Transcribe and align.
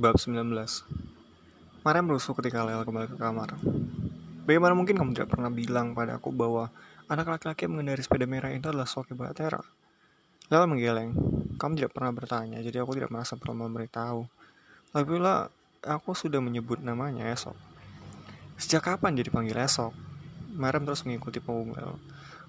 Bab 0.00 0.16
19 0.16 0.32
Mariam 1.84 2.04
merusuh 2.08 2.32
ketika 2.40 2.64
Lel 2.64 2.88
kembali 2.88 3.04
ke 3.12 3.20
kamar. 3.20 3.52
Bagaimana 4.48 4.72
mungkin 4.72 4.96
kamu 4.96 5.12
tidak 5.12 5.36
pernah 5.36 5.52
bilang 5.52 5.92
padaku 5.92 6.32
bahwa 6.32 6.72
anak 7.04 7.28
laki-laki 7.28 7.68
yang 7.68 7.76
mengendari 7.76 8.00
sepeda 8.00 8.24
merah 8.24 8.48
itu 8.48 8.64
adalah 8.64 8.88
Soki 8.88 9.12
Batera? 9.12 9.60
Lel 10.48 10.64
menggeleng. 10.72 11.12
Kamu 11.60 11.76
tidak 11.76 11.92
pernah 11.92 12.16
bertanya, 12.16 12.64
jadi 12.64 12.80
aku 12.80 12.96
tidak 12.96 13.12
merasa 13.12 13.36
perlu 13.36 13.60
memberitahu. 13.60 14.24
Lagi 14.96 15.04
pula, 15.04 15.52
aku 15.84 16.16
sudah 16.16 16.40
menyebut 16.40 16.80
namanya 16.80 17.28
esok. 17.28 17.60
Sejak 18.56 18.88
kapan 18.88 19.20
jadi 19.20 19.28
panggil 19.28 19.60
esok? 19.60 19.92
Mariam 20.56 20.88
terus 20.88 21.04
mengikuti 21.04 21.44
Lel. 21.44 22.00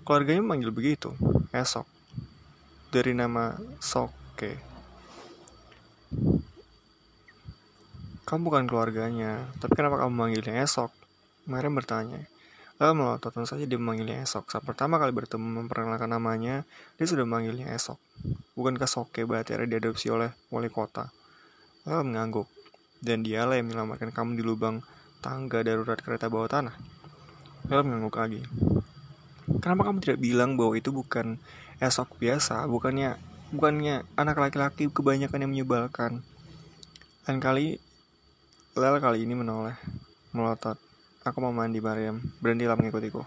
Keluarganya 0.08 0.40
memanggil 0.40 0.72
begitu, 0.72 1.12
esok. 1.52 1.84
Dari 2.96 3.12
nama 3.12 3.60
Soke. 3.84 4.71
Kamu 8.32 8.48
bukan 8.48 8.64
keluarganya, 8.64 9.44
tapi 9.60 9.76
kenapa 9.76 10.00
kamu 10.00 10.12
memanggilnya 10.16 10.64
esok? 10.64 10.88
Mariam 11.52 11.76
bertanya. 11.76 12.32
Lalu 12.80 13.04
melotot, 13.04 13.36
saja 13.44 13.68
dia 13.68 13.76
memanggilnya 13.76 14.24
esok. 14.24 14.48
Saat 14.48 14.64
pertama 14.64 14.96
kali 15.04 15.12
bertemu 15.12 15.44
memperkenalkan 15.44 16.08
namanya, 16.08 16.64
dia 16.96 17.06
sudah 17.12 17.28
memanggilnya 17.28 17.76
esok. 17.76 18.00
Bukankah 18.56 18.88
Soke 18.88 19.28
Batera 19.28 19.68
diadopsi 19.68 20.08
oleh 20.08 20.32
wali 20.48 20.72
kota? 20.72 21.12
Lalu 21.84 22.16
mengangguk. 22.16 22.48
Dan 23.04 23.28
dialah 23.28 23.60
yang 23.60 23.68
menyelamatkan 23.68 24.16
kamu 24.16 24.40
di 24.40 24.44
lubang 24.48 24.80
tangga 25.20 25.60
darurat 25.60 26.00
kereta 26.00 26.32
bawah 26.32 26.48
tanah. 26.48 26.80
Lalu 27.68 27.82
mengangguk 27.84 28.16
lagi. 28.16 28.42
Kenapa 29.60 29.92
kamu 29.92 30.00
tidak 30.08 30.20
bilang 30.24 30.56
bahwa 30.56 30.80
itu 30.80 30.96
bukan 30.96 31.36
esok 31.84 32.16
biasa, 32.16 32.64
bukannya 32.72 33.20
bukannya 33.52 34.08
anak 34.16 34.40
laki-laki 34.40 34.88
kebanyakan 34.88 35.44
yang 35.44 35.52
menyebalkan. 35.52 36.24
Lain 37.28 37.44
kali 37.44 37.91
Lel 38.72 39.04
kali 39.04 39.28
ini 39.28 39.36
menoleh, 39.36 39.76
melotot. 40.32 40.80
Aku 41.28 41.44
mau 41.44 41.52
mandi, 41.52 41.84
Mariam. 41.84 42.24
Berhentilah 42.40 42.80
mengikutiku. 42.80 43.20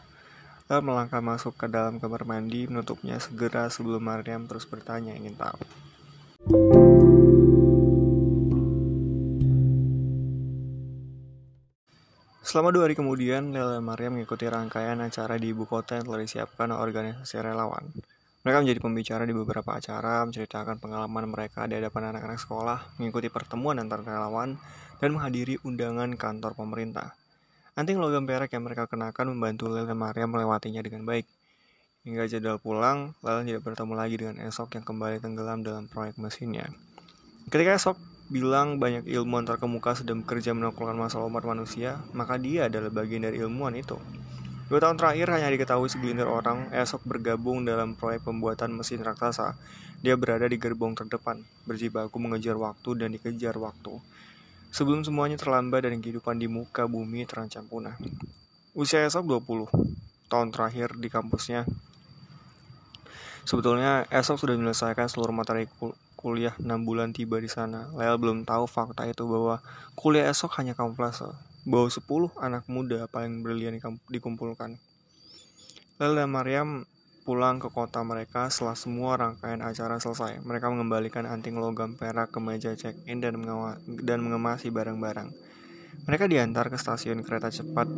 Lel 0.73 0.81
melangkah 0.81 1.20
masuk 1.20 1.53
ke 1.53 1.69
dalam 1.69 2.01
kamar 2.01 2.25
mandi, 2.25 2.64
menutupnya 2.64 3.20
segera 3.20 3.69
sebelum 3.69 4.01
Mariam 4.01 4.48
terus 4.48 4.64
bertanya 4.64 5.12
ingin 5.12 5.36
tahu. 5.36 5.61
Selama 12.41 12.73
dua 12.73 12.89
hari 12.89 12.97
kemudian, 12.97 13.53
Lel 13.53 13.69
dan 13.69 13.84
Mariam 13.84 14.17
mengikuti 14.17 14.48
rangkaian 14.48 14.97
acara 15.05 15.36
di 15.36 15.53
ibu 15.53 15.69
kota 15.69 16.01
yang 16.01 16.08
telah 16.08 16.25
disiapkan 16.25 16.73
organisasi 16.73 17.36
relawan. 17.45 17.92
Mereka 18.45 18.61
menjadi 18.64 18.81
pembicara 18.81 19.29
di 19.29 19.36
beberapa 19.36 19.77
acara, 19.77 20.25
menceritakan 20.25 20.77
pengalaman 20.77 21.29
mereka 21.29 21.69
di 21.69 21.81
hadapan 21.81 22.12
anak-anak 22.12 22.41
sekolah, 22.41 22.79
mengikuti 23.01 23.33
pertemuan 23.33 23.81
antar 23.81 24.05
relawan, 24.05 24.56
dan 24.98 25.14
menghadiri 25.14 25.59
undangan 25.62 26.14
kantor 26.14 26.55
pemerintah. 26.59 27.14
Anting 27.75 27.98
logam 27.98 28.23
perak 28.23 28.55
yang 28.55 28.62
mereka 28.62 28.87
kenakan 28.87 29.34
membantu 29.34 29.67
Lel 29.67 29.91
dan 29.91 29.98
Maria 29.98 30.31
melewatinya 30.31 30.78
dengan 30.78 31.03
baik. 31.03 31.27
Hingga 32.06 32.31
jadwal 32.31 32.62
pulang, 32.62 33.19
Lel 33.25 33.42
tidak 33.42 33.67
bertemu 33.67 33.92
lagi 33.98 34.14
dengan 34.20 34.36
Esok 34.45 34.78
yang 34.78 34.84
kembali 34.86 35.19
tenggelam 35.19 35.67
dalam 35.67 35.91
proyek 35.91 36.14
mesinnya. 36.23 36.70
Ketika 37.51 37.75
Esok 37.75 37.98
bilang 38.33 38.81
banyak 38.81 39.05
ilmuwan 39.11 39.45
terkemuka 39.45 39.98
sedang 39.98 40.25
bekerja 40.25 40.55
menangkulkan 40.56 40.97
masalah 40.97 41.27
umat 41.29 41.45
manusia, 41.45 42.01
maka 42.17 42.39
dia 42.39 42.70
adalah 42.70 42.89
bagian 42.95 43.27
dari 43.27 43.42
ilmuwan 43.42 43.75
itu. 43.77 43.98
Dua 44.64 44.81
tahun 44.81 44.97
terakhir 44.97 45.29
hanya 45.29 45.53
diketahui 45.53 45.92
segelintir 45.92 46.25
orang 46.25 46.73
esok 46.73 47.05
bergabung 47.05 47.69
dalam 47.69 47.92
proyek 48.01 48.25
pembuatan 48.25 48.73
mesin 48.73 49.05
raksasa. 49.05 49.61
Dia 50.01 50.17
berada 50.17 50.48
di 50.48 50.56
gerbong 50.56 50.97
terdepan, 50.97 51.45
berjibaku 51.69 52.17
mengejar 52.17 52.57
waktu 52.57 52.96
dan 52.96 53.13
dikejar 53.13 53.61
waktu. 53.61 54.01
Sebelum 54.74 55.07
semuanya 55.07 55.39
terlambat 55.39 55.86
dan 55.86 56.02
kehidupan 56.02 56.35
di 56.35 56.51
muka 56.51 56.90
bumi 56.90 57.23
terancam 57.30 57.62
punah. 57.70 57.95
Usia 58.74 59.07
esok 59.07 59.39
20, 59.39 59.70
tahun 60.27 60.51
terakhir 60.51 60.98
di 60.98 61.07
kampusnya. 61.07 61.62
Sebetulnya 63.46 64.02
esok 64.11 64.34
sudah 64.34 64.58
menyelesaikan 64.58 65.07
seluruh 65.07 65.30
materi 65.30 65.70
kul 65.79 65.95
kuliah 66.18 66.58
6 66.58 66.67
bulan 66.83 67.14
tiba 67.14 67.39
di 67.39 67.46
sana. 67.46 67.86
Lel 67.95 68.18
belum 68.18 68.42
tahu 68.42 68.67
fakta 68.67 69.07
itu 69.07 69.23
bahwa 69.30 69.63
kuliah 69.95 70.27
esok 70.27 70.58
hanya 70.58 70.74
kamuflase 70.74 71.30
bahwa 71.63 71.86
10 71.86 72.34
anak 72.42 72.67
muda 72.67 73.07
paling 73.07 73.46
brilian 73.46 73.79
dikumpulkan. 74.11 74.74
Lel 76.02 76.13
dan 76.18 76.34
Mariam 76.34 76.83
pulang 77.24 77.57
ke 77.57 77.73
kota 77.73 78.05
mereka 78.05 78.52
setelah 78.52 78.77
semua 78.77 79.17
rangkaian 79.17 79.64
acara 79.64 79.96
selesai. 79.96 80.45
Mereka 80.45 80.68
mengembalikan 80.68 81.24
anting 81.24 81.57
logam 81.57 81.96
perak 81.96 82.29
ke 82.29 82.39
meja 82.39 82.77
check-in 82.77 83.24
dan, 83.24 83.40
dan 84.05 84.18
mengemasi 84.20 84.68
barang-barang. 84.68 85.33
Mereka 86.05 86.29
diantar 86.29 86.68
ke 86.68 86.77
stasiun 86.77 87.24
kereta 87.24 87.48
cepat 87.48 87.89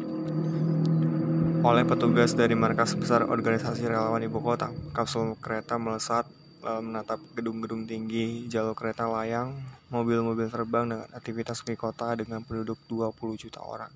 oleh 1.67 1.83
petugas 1.83 2.39
dari 2.39 2.55
markas 2.55 2.95
besar 2.95 3.27
organisasi 3.27 3.91
relawan 3.91 4.23
ibu 4.23 4.39
kota. 4.39 4.71
Kapsul 4.95 5.35
kereta 5.43 5.75
melesat 5.75 6.31
menatap 6.63 7.19
gedung-gedung 7.35 7.87
tinggi, 7.87 8.47
jalur 8.51 8.75
kereta 8.75 9.07
layang, 9.07 9.55
mobil-mobil 9.91 10.51
terbang 10.51 10.91
dengan 10.91 11.07
aktivitas 11.15 11.63
di 11.63 11.79
kota 11.79 12.15
dengan 12.15 12.43
penduduk 12.43 12.79
20 12.91 13.43
juta 13.43 13.63
orang 13.63 13.91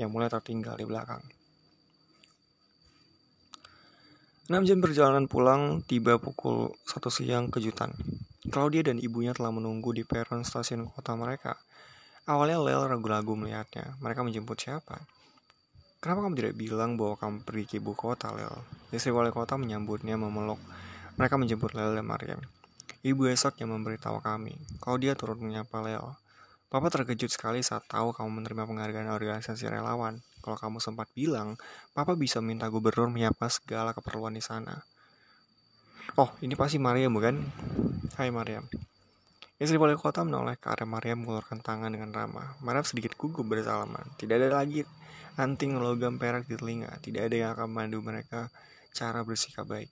yang 0.00 0.08
mulai 0.08 0.28
tertinggal 0.28 0.76
di 0.76 0.88
belakang. 0.88 1.20
6 4.48 4.64
jam 4.64 4.80
perjalanan 4.80 5.28
pulang, 5.28 5.84
tiba 5.84 6.16
pukul 6.16 6.72
1 6.88 7.12
siang 7.12 7.52
kejutan. 7.52 7.92
Claudia 8.48 8.80
dan 8.80 8.96
ibunya 8.96 9.36
telah 9.36 9.52
menunggu 9.52 9.92
di 9.92 10.08
peron 10.08 10.40
stasiun 10.40 10.88
kota 10.88 11.12
mereka. 11.20 11.60
Awalnya 12.24 12.56
Lel 12.64 12.88
ragu-ragu 12.88 13.36
melihatnya. 13.36 14.00
Mereka 14.00 14.24
menjemput 14.24 14.56
siapa? 14.56 15.04
Kenapa 16.00 16.24
kamu 16.24 16.34
tidak 16.40 16.54
bilang 16.56 16.96
bahwa 16.96 17.20
kamu 17.20 17.44
pergi 17.44 17.64
ke 17.68 17.74
ibu 17.76 17.92
kota, 17.92 18.32
Lel? 18.32 18.64
Istri 18.88 19.12
wali 19.12 19.28
kota 19.36 19.60
menyambutnya 19.60 20.16
memeluk. 20.16 20.64
Mereka 21.20 21.36
menjemput 21.36 21.76
Lel 21.76 21.92
dan 21.92 22.08
Mariam. 22.08 22.40
Ibu 23.04 23.28
esok 23.28 23.60
yang 23.60 23.76
memberitahu 23.76 24.24
kami, 24.24 24.56
kalau 24.80 24.96
dia 24.96 25.12
turut 25.12 25.36
menyapa 25.36 25.84
Leo. 25.84 26.16
Papa 26.72 26.88
terkejut 26.88 27.28
sekali 27.28 27.60
saat 27.60 27.84
tahu 27.84 28.16
kamu 28.16 28.40
menerima 28.40 28.64
penghargaan 28.64 29.12
organisasi 29.12 29.68
relawan. 29.68 30.24
Kalau 30.40 30.56
kamu 30.56 30.78
sempat 30.78 31.10
bilang, 31.12 31.58
Papa 31.92 32.14
bisa 32.14 32.38
minta 32.38 32.70
gubernur 32.70 33.10
menyiapkan 33.10 33.50
segala 33.50 33.90
keperluan 33.92 34.34
di 34.34 34.42
sana. 34.42 34.84
Oh, 36.16 36.32
ini 36.40 36.56
pasti 36.56 36.80
Mariam 36.80 37.12
bukan? 37.12 37.44
Hai 38.16 38.32
Mariam. 38.32 38.64
Istri 39.58 39.74
wali 39.74 39.98
kota 39.98 40.22
menoleh 40.22 40.54
ke 40.54 40.70
arah 40.70 40.86
Mariam 40.86 41.18
mengeluarkan 41.18 41.58
tangan 41.58 41.90
dengan 41.90 42.14
ramah. 42.14 42.54
Mariam 42.62 42.86
sedikit 42.86 43.18
gugup 43.18 43.42
bersalaman. 43.42 44.06
Tidak 44.14 44.34
ada 44.38 44.62
lagi 44.62 44.86
anting 45.34 45.82
logam 45.82 46.14
perak 46.14 46.46
di 46.46 46.54
telinga. 46.54 46.94
Tidak 47.02 47.26
ada 47.26 47.36
yang 47.36 47.50
akan 47.58 47.66
memandu 47.66 47.98
mereka 47.98 48.50
cara 48.94 49.26
bersikap 49.26 49.66
baik. 49.66 49.90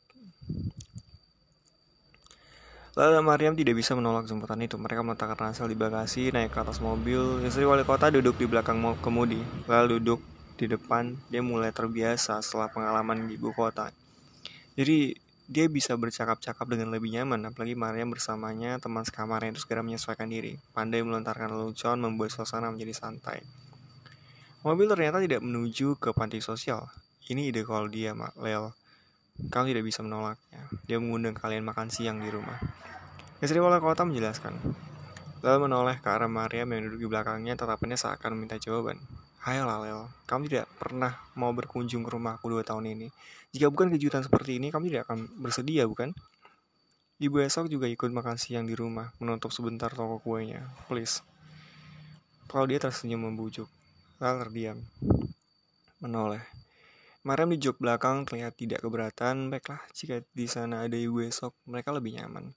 Lalu 2.97 3.21
Mariam 3.21 3.53
tidak 3.53 3.77
bisa 3.77 3.93
menolak 3.93 4.25
jemputan 4.25 4.63
itu. 4.63 4.81
Mereka 4.81 5.05
meletakkan 5.05 5.37
ransel 5.37 5.69
di 5.69 5.77
bagasi, 5.77 6.33
naik 6.33 6.55
ke 6.55 6.59
atas 6.65 6.81
mobil. 6.81 7.45
Istri 7.45 7.69
wali 7.69 7.85
kota 7.85 8.09
duduk 8.09 8.41
di 8.41 8.49
belakang 8.49 8.81
kemudi, 9.05 9.43
lalu 9.69 10.01
duduk 10.01 10.36
di 10.57 10.67
depan. 10.67 11.15
Dia 11.29 11.45
mulai 11.45 11.71
terbiasa 11.71 12.41
setelah 12.41 12.73
pengalaman 12.73 13.29
di 13.29 13.37
ibu 13.37 13.53
kota. 13.53 13.93
Jadi 14.77 15.17
dia 15.47 15.71
bisa 15.71 15.95
bercakap-cakap 15.95 16.67
dengan 16.67 16.91
lebih 16.91 17.15
nyaman, 17.15 17.55
apalagi 17.55 17.79
Mariam 17.79 18.11
bersamanya 18.11 18.83
teman 18.83 19.07
sekamarnya 19.07 19.55
itu 19.55 19.63
segera 19.63 19.87
menyesuaikan 19.87 20.27
diri. 20.27 20.59
Pandai 20.75 21.07
melontarkan 21.07 21.55
lelucon 21.55 22.03
membuat 22.03 22.35
suasana 22.35 22.75
menjadi 22.75 22.99
santai. 22.99 23.47
Mobil 24.67 24.91
ternyata 24.91 25.23
tidak 25.23 25.47
menuju 25.47 25.95
ke 26.03 26.11
panti 26.11 26.43
sosial. 26.43 26.91
Ini 27.31 27.55
ide 27.55 27.63
kalau 27.63 27.87
dia, 27.87 28.19
Mak 28.19 28.35
Lel. 28.43 28.75
Kau 29.47 29.63
tidak 29.63 29.87
bisa 29.87 30.03
menolaknya. 30.03 30.67
Dia 30.91 30.99
mengundang 30.99 31.39
kalian 31.39 31.63
makan 31.63 31.95
siang 31.95 32.19
di 32.19 32.27
rumah. 32.33 32.59
Istri 33.39 33.63
wali 33.63 33.79
kota 33.79 34.03
menjelaskan. 34.03 34.59
Lalu 35.47 35.71
menoleh 35.71 36.03
ke 36.03 36.09
arah 36.11 36.27
Mariam 36.27 36.67
yang 36.75 36.91
duduk 36.91 37.07
di 37.07 37.07
belakangnya 37.07 37.55
tetapannya 37.55 37.95
seakan 37.95 38.35
meminta 38.35 38.59
jawaban. 38.59 38.99
Hai 39.47 39.63
Lalel, 39.63 40.11
kamu 40.27 40.51
tidak 40.51 40.67
pernah 40.75 41.23
mau 41.39 41.55
berkunjung 41.55 42.03
ke 42.03 42.11
rumahku 42.11 42.51
dua 42.51 42.67
tahun 42.67 42.99
ini. 42.99 43.15
Jika 43.55 43.71
bukan 43.71 43.95
kejutan 43.95 44.27
seperti 44.27 44.59
ini, 44.59 44.75
kamu 44.75 44.91
tidak 44.91 45.07
akan 45.07 45.39
bersedia, 45.39 45.87
bukan? 45.87 46.11
Ibu 47.23 47.47
esok 47.47 47.71
juga 47.71 47.87
ikut 47.87 48.11
makan 48.11 48.43
siang 48.43 48.67
di 48.67 48.75
rumah, 48.75 49.15
menutup 49.23 49.55
sebentar 49.55 49.95
toko 49.95 50.19
kuenya. 50.19 50.67
Please. 50.91 51.23
Kalau 52.51 52.67
dia 52.67 52.83
tersenyum 52.83 53.23
membujuk. 53.23 53.71
Lalu 54.19 54.51
terdiam. 54.51 54.79
Menoleh. 56.03 56.43
Mariam 57.23 57.47
di 57.47 57.63
jok 57.63 57.79
belakang 57.79 58.27
terlihat 58.27 58.59
tidak 58.59 58.83
keberatan. 58.83 59.47
Baiklah, 59.47 59.79
jika 59.95 60.27
di 60.35 60.51
sana 60.51 60.83
ada 60.83 60.99
ibu 60.99 61.23
esok, 61.23 61.55
mereka 61.71 61.95
lebih 61.95 62.19
nyaman. 62.19 62.51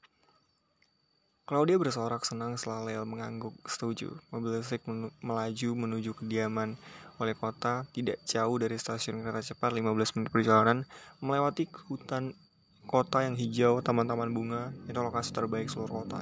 Claudia 1.49 1.81
bersorak 1.81 2.29
senang 2.29 2.53
setelah 2.61 2.85
Lel 2.85 3.09
mengangguk 3.09 3.57
setuju. 3.65 4.13
Mobil 4.29 4.61
listrik 4.61 4.85
men 4.85 5.09
melaju 5.17 5.69
menuju 5.73 6.13
kediaman 6.13 6.77
wali 7.17 7.33
kota 7.33 7.89
tidak 7.89 8.21
jauh 8.21 8.53
dari 8.61 8.77
stasiun 8.77 9.25
kereta 9.25 9.41
cepat 9.41 9.73
15 9.73 9.89
menit 10.13 10.29
perjalanan 10.29 10.85
melewati 11.25 11.65
hutan 11.89 12.37
kota 12.85 13.25
yang 13.25 13.33
hijau, 13.33 13.81
taman-taman 13.81 14.29
bunga, 14.29 14.69
itu 14.85 15.01
lokasi 15.01 15.33
terbaik 15.33 15.73
seluruh 15.73 16.05
kota. 16.05 16.21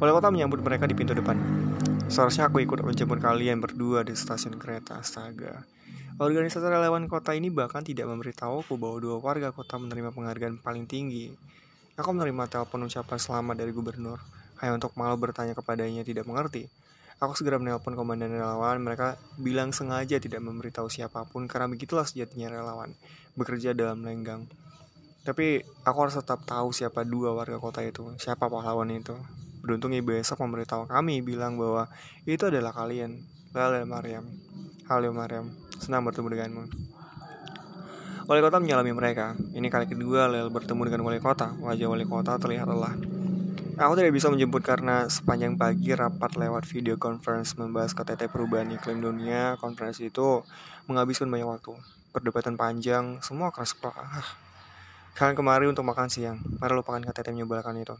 Wali 0.00 0.10
kota 0.16 0.32
menyambut 0.32 0.64
mereka 0.64 0.88
di 0.88 0.96
pintu 0.96 1.12
depan. 1.12 1.36
Seharusnya 2.08 2.48
aku 2.48 2.64
ikut 2.64 2.80
menjemput 2.80 3.20
kalian 3.20 3.60
berdua 3.60 4.00
di 4.00 4.16
stasiun 4.16 4.56
kereta. 4.56 4.96
Astaga. 4.96 5.68
Organisasi 6.16 6.64
relawan 6.64 7.04
kota 7.04 7.36
ini 7.36 7.52
bahkan 7.52 7.84
tidak 7.84 8.08
memberitahuku 8.08 8.80
bahwa 8.80 8.96
dua 8.96 9.20
warga 9.20 9.52
kota 9.52 9.76
menerima 9.76 10.08
penghargaan 10.08 10.56
paling 10.64 10.88
tinggi. 10.88 11.36
Aku 12.00 12.16
menerima 12.16 12.48
telepon 12.48 12.86
ucapan 12.86 13.18
selamat 13.18 13.54
dari 13.58 13.74
gubernur, 13.74 14.22
hanya 14.62 14.78
untuk 14.78 14.94
malu 14.94 15.18
bertanya 15.18 15.54
kepadanya 15.54 16.02
tidak 16.02 16.26
mengerti. 16.26 16.70
Aku 17.18 17.34
segera 17.34 17.58
menelpon 17.58 17.98
komandan 17.98 18.30
relawan, 18.30 18.78
mereka 18.78 19.18
bilang 19.34 19.74
sengaja 19.74 20.22
tidak 20.22 20.38
memberitahu 20.38 20.86
siapa 20.86 21.26
pun 21.26 21.50
karena 21.50 21.66
begitulah 21.66 22.06
sejatinya 22.06 22.46
relawan, 22.54 22.94
bekerja 23.34 23.74
dalam 23.74 24.06
lenggang. 24.06 24.46
Tapi 25.26 25.66
aku 25.82 25.98
harus 25.98 26.14
tetap 26.14 26.46
tahu 26.46 26.70
siapa 26.70 27.02
dua 27.02 27.34
warga 27.34 27.58
kota 27.58 27.82
itu, 27.82 28.14
siapa 28.22 28.46
pahlawan 28.46 28.86
itu. 28.94 29.18
Beruntung 29.66 29.90
ibu 29.90 30.14
esok 30.14 30.46
memberitahu 30.46 30.86
kami 30.86 31.18
bilang 31.26 31.58
bahwa 31.58 31.90
itu 32.22 32.46
adalah 32.46 32.70
kalian, 32.70 33.18
Lala 33.50 33.82
dan 33.82 33.90
Mariam. 33.90 34.24
Halo 34.86 35.10
Mariam, 35.10 35.50
senang 35.82 36.06
bertemu 36.06 36.30
denganmu. 36.30 36.64
Wali 38.28 38.40
kota 38.44 38.60
menyalami 38.60 38.92
mereka. 38.92 39.32
Ini 39.56 39.72
kali 39.72 39.88
kedua 39.88 40.28
Lel 40.28 40.52
bertemu 40.52 40.84
dengan 40.84 41.08
wali 41.08 41.16
kota. 41.16 41.56
Wajah 41.64 41.88
wali 41.88 42.04
kota 42.04 42.36
terlihat 42.36 42.68
lelah. 42.68 43.17
Aku 43.78 43.94
tidak 43.94 44.10
bisa 44.10 44.26
menjemput 44.26 44.66
karena 44.66 45.06
sepanjang 45.06 45.54
pagi 45.54 45.94
rapat 45.94 46.34
lewat 46.34 46.66
video 46.66 46.98
conference 46.98 47.54
membahas 47.54 47.94
KTT 47.94 48.26
perubahan 48.26 48.74
iklim 48.74 48.98
dunia. 48.98 49.54
Konferensi 49.62 50.10
itu 50.10 50.42
menghabiskan 50.90 51.30
banyak 51.30 51.46
waktu. 51.46 51.78
Perdebatan 52.10 52.58
panjang, 52.58 53.22
semua 53.22 53.54
keras 53.54 53.78
kepala. 53.78 54.02
Ah. 54.02 54.26
Kalian 55.14 55.38
kemari 55.38 55.70
untuk 55.70 55.86
makan 55.86 56.10
siang. 56.10 56.42
Mari 56.58 56.74
lupakan 56.74 57.06
KTT 57.06 57.30
menyebalkan 57.30 57.78
itu. 57.78 57.94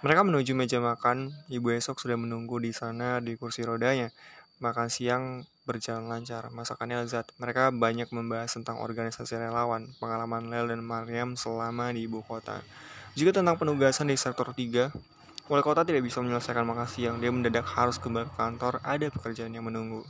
Mereka 0.00 0.24
menuju 0.24 0.56
meja 0.56 0.80
makan. 0.80 1.36
Ibu 1.52 1.68
esok 1.76 2.00
sudah 2.00 2.16
menunggu 2.16 2.56
di 2.56 2.72
sana 2.72 3.20
di 3.20 3.36
kursi 3.36 3.68
rodanya. 3.68 4.08
Makan 4.64 4.88
siang 4.88 5.44
berjalan 5.68 6.08
lancar, 6.08 6.48
masakannya 6.48 7.04
lezat. 7.04 7.28
Mereka 7.36 7.76
banyak 7.76 8.08
membahas 8.08 8.56
tentang 8.56 8.80
organisasi 8.80 9.36
relawan, 9.36 9.92
pengalaman 10.00 10.48
Lel 10.48 10.72
dan 10.72 10.80
Mariam 10.80 11.36
selama 11.36 11.92
di 11.92 12.08
ibu 12.08 12.24
kota. 12.24 12.64
Juga 13.16 13.30
tentang 13.36 13.56
penugasan 13.56 14.10
di 14.10 14.16
sektor 14.18 14.50
3, 14.52 14.92
wali 15.48 15.62
kota 15.64 15.86
tidak 15.86 16.04
bisa 16.04 16.20
menyelesaikan 16.20 16.64
makan 16.66 16.88
siang. 16.88 17.16
Dia 17.22 17.32
mendadak 17.32 17.64
harus 17.64 17.96
kembali 17.96 18.28
ke 18.28 18.34
kantor, 18.36 18.84
ada 18.84 19.06
pekerjaan 19.08 19.54
yang 19.54 19.64
menunggu. 19.64 20.04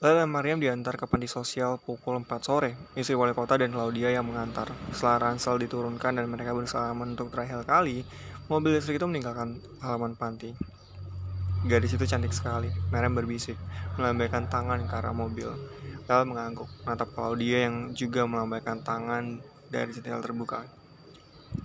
Lel 0.00 0.16
dan 0.16 0.32
Mariam 0.32 0.56
diantar 0.56 0.96
ke 0.96 1.04
panti 1.04 1.28
sosial 1.28 1.76
pukul 1.76 2.24
4 2.24 2.24
sore. 2.40 2.72
Istri 2.96 3.12
wali 3.20 3.36
kota 3.36 3.60
dan 3.60 3.68
Claudia 3.68 4.08
yang 4.08 4.24
mengantar. 4.24 4.72
Setelah 4.96 5.28
ransel 5.28 5.60
diturunkan 5.60 6.16
dan 6.16 6.24
mereka 6.24 6.56
bersalaman 6.56 7.12
untuk 7.12 7.28
terakhir 7.28 7.68
kali, 7.68 8.00
mobil 8.48 8.80
listrik 8.80 8.96
itu 8.96 9.04
meninggalkan 9.04 9.60
halaman 9.84 10.16
panti. 10.16 10.56
Gadis 11.68 12.00
itu 12.00 12.08
cantik 12.08 12.32
sekali. 12.32 12.72
Merem 12.88 13.12
berbisik, 13.12 13.60
melambaikan 14.00 14.48
tangan 14.48 14.88
ke 14.88 14.94
arah 14.96 15.12
mobil. 15.12 15.52
Lel 16.08 16.24
mengangguk, 16.24 16.72
menatap 16.88 17.12
Claudia 17.12 17.68
yang 17.68 17.92
juga 17.92 18.24
melambaikan 18.24 18.80
tangan 18.80 19.44
dari 19.70 19.94
jendela 19.94 20.18
terbuka. 20.18 20.66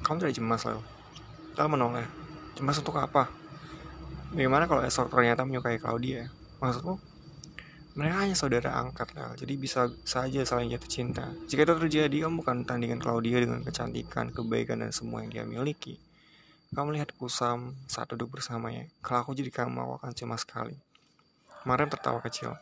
Kamu 0.05 0.21
tidak 0.21 0.37
cemas, 0.37 0.61
Lel? 0.69 0.79
Lel 1.57 1.67
menoleh. 1.67 2.05
Cemas 2.53 2.77
untuk 2.77 3.01
apa? 3.01 3.27
Bagaimana 4.29 4.69
kalau 4.69 4.85
esok 4.85 5.09
ternyata 5.09 5.41
menyukai 5.41 5.81
Claudia? 5.81 6.29
Maksudmu? 6.61 7.01
Mereka 7.95 8.15
hanya 8.27 8.35
saudara 8.37 8.77
angkat, 8.77 9.17
Lel. 9.17 9.33
Jadi 9.33 9.53
bisa 9.57 9.89
saja 10.05 10.45
saling 10.45 10.69
jatuh 10.69 10.89
cinta. 10.89 11.25
Jika 11.49 11.65
itu 11.65 11.73
terjadi, 11.81 12.29
kamu 12.29 12.45
bukan 12.45 12.61
tandingan 12.61 13.01
Claudia 13.01 13.41
dengan 13.41 13.65
kecantikan, 13.65 14.29
kebaikan, 14.29 14.85
dan 14.85 14.93
semua 14.93 15.25
yang 15.25 15.31
dia 15.33 15.43
miliki. 15.47 15.97
Kamu 16.75 16.93
melihat 16.93 17.09
kusam 17.17 17.73
saat 17.89 18.11
duduk 18.13 18.37
bersamanya. 18.37 18.85
Kalau 19.01 19.25
aku 19.25 19.31
jadi 19.33 19.49
kamu, 19.49 19.79
aku 19.81 19.93
akan 20.03 20.11
cemas 20.13 20.43
sekali. 20.45 20.77
Mariam 21.65 21.89
tertawa 21.89 22.21
kecil. 22.21 22.53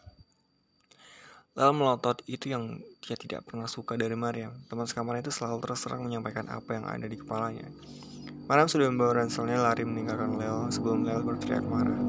Lalu 1.54 1.86
melotot 1.86 2.18
itu 2.26 2.50
yang 2.50 2.82
dia 2.98 3.14
tidak 3.14 3.46
pernah 3.46 3.70
suka 3.70 3.94
dari 3.94 4.18
Mariam. 4.18 4.58
Teman 4.66 4.90
sekamarnya 4.90 5.30
itu 5.30 5.34
selalu 5.38 5.62
terus 5.62 5.86
terang 5.86 6.02
menyampaikan 6.02 6.50
apa 6.50 6.74
yang 6.74 6.86
ada 6.90 7.06
di 7.06 7.14
kepalanya. 7.14 7.70
Mariam 8.50 8.66
sudah 8.66 8.90
membawa 8.90 9.22
ranselnya 9.22 9.62
lari 9.62 9.86
meninggalkan 9.86 10.42
Lel 10.42 10.74
sebelum 10.74 11.06
Lel 11.06 11.22
berteriak 11.22 11.62
marah. 11.70 12.02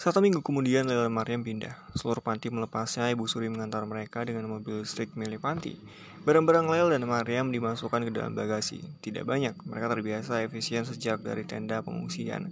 Satu 0.00 0.24
minggu 0.24 0.40
kemudian 0.40 0.88
Lela 0.88 1.12
Mariam 1.12 1.44
pindah. 1.44 1.76
Seluruh 1.92 2.24
panti 2.24 2.48
melepasnya, 2.48 3.12
Ibu 3.12 3.28
Suri 3.28 3.52
mengantar 3.52 3.84
mereka 3.84 4.24
dengan 4.24 4.48
mobil 4.48 4.80
listrik 4.80 5.12
milik 5.12 5.44
panti. 5.44 5.76
Barang-barang 6.24 6.72
Lel 6.72 6.88
dan 6.96 7.04
Mariam 7.04 7.52
dimasukkan 7.52 8.08
ke 8.08 8.10
dalam 8.16 8.32
bagasi. 8.32 8.80
Tidak 9.04 9.28
banyak, 9.28 9.60
mereka 9.68 9.92
terbiasa 9.92 10.40
efisien 10.40 10.88
sejak 10.88 11.20
dari 11.20 11.44
tenda 11.44 11.84
pengungsian. 11.84 12.48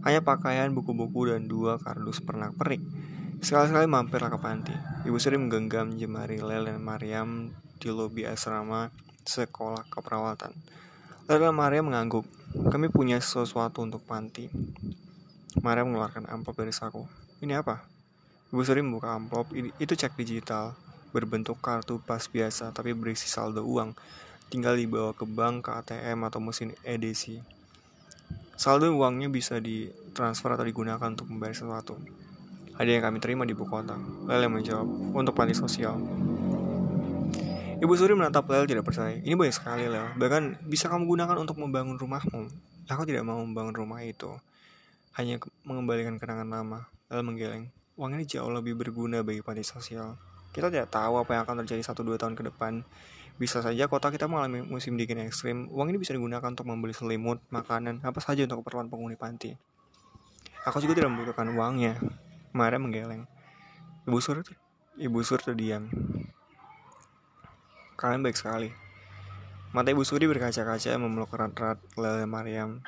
Hanya 0.00 0.24
pakaian, 0.24 0.72
buku-buku, 0.72 1.28
dan 1.28 1.44
dua 1.44 1.76
kardus 1.76 2.24
pernak-pernik. 2.24 2.80
Sekali-sekali 3.44 3.84
mampirlah 3.84 4.32
ke 4.32 4.40
panti. 4.40 4.72
Ibu 5.04 5.20
Suri 5.20 5.36
menggenggam 5.36 5.92
jemari 5.92 6.40
Lel 6.40 6.72
dan 6.72 6.80
Mariam 6.80 7.52
di 7.76 7.92
lobi 7.92 8.24
asrama 8.24 8.88
sekolah 9.28 9.84
keperawatan. 9.92 10.56
Lel 11.28 11.36
dan 11.36 11.52
Mariam 11.52 11.92
mengangguk. 11.92 12.24
Kami 12.72 12.88
punya 12.88 13.20
sesuatu 13.20 13.84
untuk 13.84 14.00
panti. 14.08 14.48
Maria 15.58 15.82
mengeluarkan 15.82 16.30
amplop 16.30 16.62
dari 16.62 16.70
saku. 16.70 17.02
Ini 17.42 17.58
apa? 17.58 17.82
Ibu 18.54 18.62
Suri 18.62 18.80
membuka 18.80 19.12
amplop. 19.12 19.50
Itu 19.82 19.98
cek 19.98 20.14
digital 20.14 20.72
berbentuk 21.10 21.58
kartu 21.58 21.98
pas 22.04 22.20
biasa 22.20 22.70
tapi 22.70 22.94
berisi 22.94 23.26
saldo 23.26 23.64
uang. 23.66 23.96
Tinggal 24.48 24.80
dibawa 24.80 25.12
ke 25.12 25.28
bank, 25.28 25.68
ke 25.68 25.70
ATM 25.74 26.24
atau 26.24 26.40
mesin 26.40 26.72
edisi. 26.86 27.42
Saldo 28.56 28.88
uangnya 28.90 29.28
bisa 29.28 29.60
ditransfer 29.60 30.56
atau 30.56 30.64
digunakan 30.64 31.12
untuk 31.12 31.28
membayar 31.28 31.54
sesuatu. 31.54 32.00
Ada 32.78 32.90
yang 32.94 33.02
kami 33.04 33.18
terima 33.18 33.42
di 33.44 33.52
ibu 33.52 33.66
kota. 33.66 33.98
Lel 34.30 34.48
yang 34.48 34.54
menjawab, 34.54 34.86
untuk 35.12 35.34
panti 35.36 35.52
sosial. 35.52 35.98
Ibu 37.78 37.92
Suri 37.94 38.14
menatap 38.16 38.48
Lel 38.50 38.66
tidak 38.66 38.88
percaya. 38.88 39.18
Ini 39.20 39.34
banyak 39.36 39.54
sekali 39.54 39.86
Lel. 39.86 40.16
Bahkan 40.16 40.64
bisa 40.66 40.88
kamu 40.88 41.06
gunakan 41.06 41.36
untuk 41.38 41.60
membangun 41.60 42.00
rumahmu. 42.00 42.48
Aku 42.88 43.04
tidak 43.04 43.26
mau 43.28 43.36
membangun 43.42 43.76
rumah 43.76 44.00
itu 44.00 44.32
hanya 45.16 45.40
mengembalikan 45.64 46.20
kenangan 46.20 46.48
lama, 46.50 46.80
lalu 47.08 47.22
menggeleng. 47.24 47.64
Uang 47.96 48.14
ini 48.14 48.28
jauh 48.28 48.52
lebih 48.52 48.76
berguna 48.76 49.24
bagi 49.24 49.40
panti 49.40 49.64
sosial. 49.64 50.20
Kita 50.52 50.68
tidak 50.68 50.92
tahu 50.92 51.20
apa 51.22 51.34
yang 51.34 51.42
akan 51.46 51.64
terjadi 51.64 51.82
satu 51.86 52.04
dua 52.04 52.20
tahun 52.20 52.36
ke 52.36 52.46
depan. 52.52 52.84
Bisa 53.38 53.62
saja 53.62 53.86
kota 53.86 54.10
kita 54.10 54.26
mengalami 54.26 54.66
musim 54.66 54.98
dingin 54.98 55.22
ekstrim. 55.22 55.70
Uang 55.70 55.94
ini 55.94 56.02
bisa 56.02 56.10
digunakan 56.10 56.46
untuk 56.46 56.66
membeli 56.66 56.90
selimut, 56.90 57.38
makanan, 57.54 58.02
apa 58.02 58.18
saja 58.18 58.42
untuk 58.44 58.66
keperluan 58.66 58.90
penghuni 58.90 59.14
panti. 59.14 59.54
Aku 60.66 60.82
juga 60.82 60.98
tidak 60.98 61.14
membutuhkan 61.14 61.46
uangnya. 61.54 61.96
Mara 62.50 62.76
menggeleng. 62.82 63.30
Ibu 64.10 64.18
Sur, 64.18 64.42
Ibu 64.98 65.20
Sur 65.22 65.38
terdiam. 65.38 65.86
Kalian 67.98 68.22
baik 68.22 68.38
sekali. 68.38 68.70
Mata 69.70 69.92
Ibu 69.92 70.00
Suri 70.00 70.24
berkaca-kaca 70.24 70.96
memeluk 70.96 71.34
erat-erat 71.34 71.78
Lele 71.98 72.24
Mariam. 72.24 72.80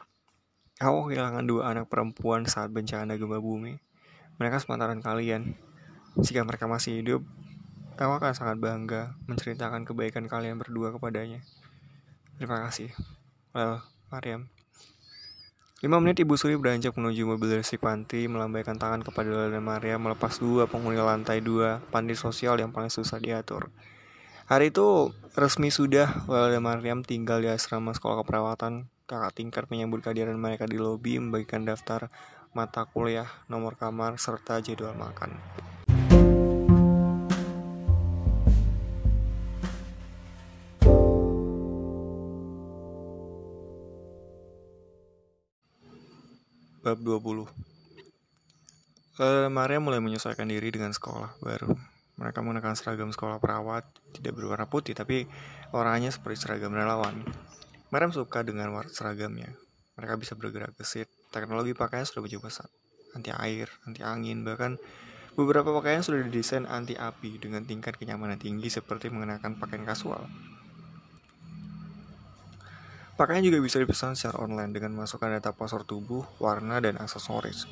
Aku 0.80 1.12
kehilangan 1.12 1.44
dua 1.44 1.76
anak 1.76 1.92
perempuan 1.92 2.48
saat 2.48 2.72
bencana 2.72 3.20
gempa 3.20 3.36
bumi. 3.36 3.76
Mereka 4.40 4.64
sepantaran 4.64 5.04
kalian. 5.04 5.52
Jika 6.16 6.40
mereka 6.40 6.64
masih 6.64 7.04
hidup, 7.04 7.20
aku 8.00 8.12
akan 8.16 8.32
sangat 8.32 8.56
bangga 8.56 9.12
menceritakan 9.28 9.84
kebaikan 9.84 10.24
kalian 10.24 10.56
berdua 10.56 10.88
kepadanya. 10.96 11.44
Terima 12.40 12.64
kasih. 12.64 12.96
Well, 13.52 13.84
Mariam. 14.08 14.48
Lima 15.84 16.00
menit 16.00 16.24
Ibu 16.24 16.40
Suri 16.40 16.56
beranjak 16.56 16.96
menuju 16.96 17.28
mobil 17.28 17.60
listrik 17.60 17.84
panti, 17.84 18.24
melambaikan 18.24 18.80
tangan 18.80 19.04
kepada 19.04 19.28
Lola 19.28 19.52
dan 19.52 19.60
Maria, 19.60 20.00
melepas 20.00 20.40
dua 20.40 20.64
penghuni 20.64 20.96
lantai 20.96 21.44
dua 21.44 21.84
panti 21.92 22.16
sosial 22.16 22.56
yang 22.56 22.72
paling 22.72 22.88
susah 22.88 23.20
diatur. 23.20 23.68
Hari 24.48 24.72
itu 24.72 25.12
resmi 25.36 25.68
sudah 25.68 26.24
Lola 26.24 26.48
dan 26.48 26.64
Mariam 26.64 27.04
tinggal 27.04 27.44
di 27.44 27.52
asrama 27.52 27.92
sekolah 27.92 28.24
keperawatan 28.24 28.88
kakak 29.10 29.34
tingkat 29.34 29.66
menyambut 29.66 30.06
kehadiran 30.06 30.38
mereka 30.38 30.70
di 30.70 30.78
lobi 30.78 31.18
membagikan 31.18 31.66
daftar 31.66 32.06
mata 32.54 32.86
kuliah, 32.86 33.26
nomor 33.50 33.74
kamar, 33.74 34.22
serta 34.22 34.62
jadwal 34.62 34.94
makan. 34.94 35.34
Bab 46.80 46.96
20 47.02 47.50
Maria 49.52 49.78
mulai 49.82 50.00
menyesuaikan 50.00 50.48
diri 50.48 50.70
dengan 50.72 50.94
sekolah 50.94 51.36
baru. 51.42 51.74
Mereka 52.16 52.40
menggunakan 52.40 52.72
seragam 52.72 53.12
sekolah 53.12 53.36
perawat, 53.36 53.84
tidak 54.16 54.32
berwarna 54.38 54.64
putih, 54.64 54.96
tapi 54.96 55.28
warnanya 55.76 56.08
seperti 56.08 56.46
seragam 56.46 56.72
relawan. 56.72 57.20
Mariam 57.90 58.14
suka 58.14 58.46
dengan 58.46 58.70
warna 58.70 58.94
seragamnya. 58.94 59.50
Mereka 59.98 60.14
bisa 60.14 60.38
bergerak 60.38 60.78
gesit. 60.78 61.10
Teknologi 61.34 61.74
pakaian 61.74 62.06
sudah 62.06 62.22
berjubah 62.22 62.46
besar. 62.46 62.70
Anti 63.18 63.34
air, 63.34 63.66
anti 63.82 64.06
angin, 64.06 64.46
bahkan 64.46 64.78
beberapa 65.34 65.74
pakaian 65.74 65.98
sudah 65.98 66.22
didesain 66.22 66.70
anti 66.70 66.94
api 66.94 67.42
dengan 67.42 67.66
tingkat 67.66 67.98
kenyamanan 67.98 68.38
tinggi 68.38 68.70
seperti 68.70 69.10
mengenakan 69.10 69.58
pakaian 69.58 69.82
kasual. 69.82 70.30
Pakaian 73.18 73.42
juga 73.42 73.58
bisa 73.58 73.82
dipesan 73.82 74.14
secara 74.14 74.38
online 74.38 74.70
dengan 74.70 74.94
masukkan 74.94 75.28
data 75.34 75.50
postur 75.50 75.82
tubuh, 75.82 76.22
warna, 76.38 76.78
dan 76.78 76.94
aksesoris. 76.94 77.66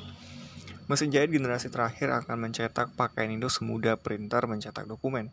Mesin 0.91 1.15
jahit 1.15 1.31
generasi 1.31 1.71
terakhir 1.71 2.11
akan 2.11 2.37
mencetak 2.43 2.91
pakaian 2.99 3.31
itu 3.31 3.47
semudah 3.47 3.95
printer 3.95 4.43
mencetak 4.51 4.83
dokumen. 4.83 5.31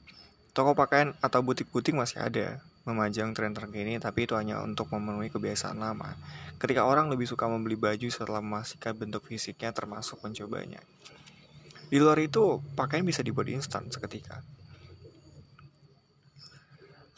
Toko 0.54 0.78
pakaian 0.78 1.12
atau 1.20 1.42
butik-butik 1.42 1.92
masih 1.92 2.22
ada, 2.22 2.62
memajang 2.86 3.34
tren 3.34 3.50
terkini, 3.50 3.98
tapi 3.98 4.30
itu 4.30 4.38
hanya 4.38 4.62
untuk 4.62 4.88
memenuhi 4.94 5.28
kebiasaan 5.28 5.76
lama. 5.82 6.14
Ketika 6.56 6.86
orang 6.86 7.10
lebih 7.10 7.26
suka 7.26 7.50
membeli 7.50 7.74
baju 7.74 8.06
setelah 8.06 8.38
memastikan 8.38 8.94
bentuk 8.94 9.26
fisiknya 9.26 9.74
termasuk 9.74 10.22
mencobanya. 10.22 10.78
Di 11.90 11.98
luar 11.98 12.22
itu, 12.22 12.62
pakaian 12.78 13.02
bisa 13.02 13.26
dibuat 13.26 13.50
instan 13.50 13.90
seketika. 13.90 14.40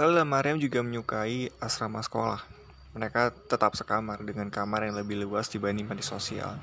Lalu 0.00 0.22
Mariam 0.24 0.56
juga 0.56 0.80
menyukai 0.80 1.52
asrama 1.58 2.00
sekolah. 2.00 2.40
Mereka 2.96 3.50
tetap 3.50 3.76
sekamar 3.76 4.22
dengan 4.24 4.48
kamar 4.48 4.88
yang 4.88 4.96
lebih 4.96 5.20
luas 5.26 5.52
dibanding 5.52 5.84
panti 5.90 6.06
sosial. 6.06 6.56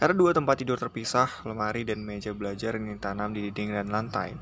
Ada 0.00 0.16
dua 0.16 0.32
tempat 0.32 0.56
tidur 0.56 0.80
terpisah, 0.80 1.28
lemari 1.44 1.84
dan 1.84 2.00
meja 2.00 2.32
belajar 2.32 2.76
yang 2.76 2.88
ditanam 2.96 3.36
di 3.36 3.48
dinding 3.48 3.76
dan 3.76 3.88
lantai. 3.92 4.32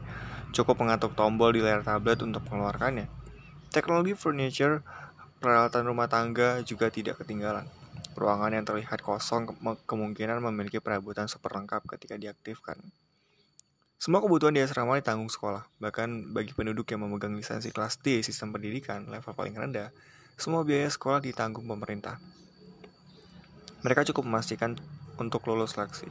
Cukup 0.54 0.78
mengatuk 0.78 1.18
tombol 1.18 1.50
di 1.50 1.60
layar 1.62 1.82
tablet 1.82 2.22
untuk 2.22 2.46
mengeluarkannya. 2.46 3.10
Teknologi 3.68 4.16
furniture, 4.16 4.80
peralatan 5.44 5.84
rumah 5.84 6.08
tangga 6.08 6.64
juga 6.64 6.88
tidak 6.88 7.20
ketinggalan. 7.20 7.68
Ruangan 8.16 8.56
yang 8.56 8.64
terlihat 8.64 9.04
kosong 9.04 9.44
kemungkinan 9.84 10.40
memiliki 10.40 10.80
perabotan 10.80 11.28
super 11.28 11.52
lengkap 11.52 11.84
ketika 11.84 12.16
diaktifkan. 12.16 12.80
Semua 13.98 14.24
kebutuhan 14.24 14.54
di 14.54 14.62
asrama 14.62 14.96
ditanggung 14.96 15.28
sekolah, 15.28 15.68
bahkan 15.82 16.30
bagi 16.30 16.54
penduduk 16.54 16.88
yang 16.88 17.02
memegang 17.02 17.34
lisensi 17.34 17.68
kelas 17.68 17.98
D 17.98 18.22
sistem 18.24 18.54
pendidikan 18.54 19.04
level 19.10 19.34
paling 19.34 19.58
rendah, 19.58 19.90
semua 20.38 20.62
biaya 20.62 20.86
sekolah 20.86 21.18
ditanggung 21.18 21.66
pemerintah. 21.66 22.16
Mereka 23.82 24.06
cukup 24.10 24.26
memastikan 24.26 24.78
untuk 25.18 25.44
lulus 25.50 25.74
seleksi. 25.74 26.06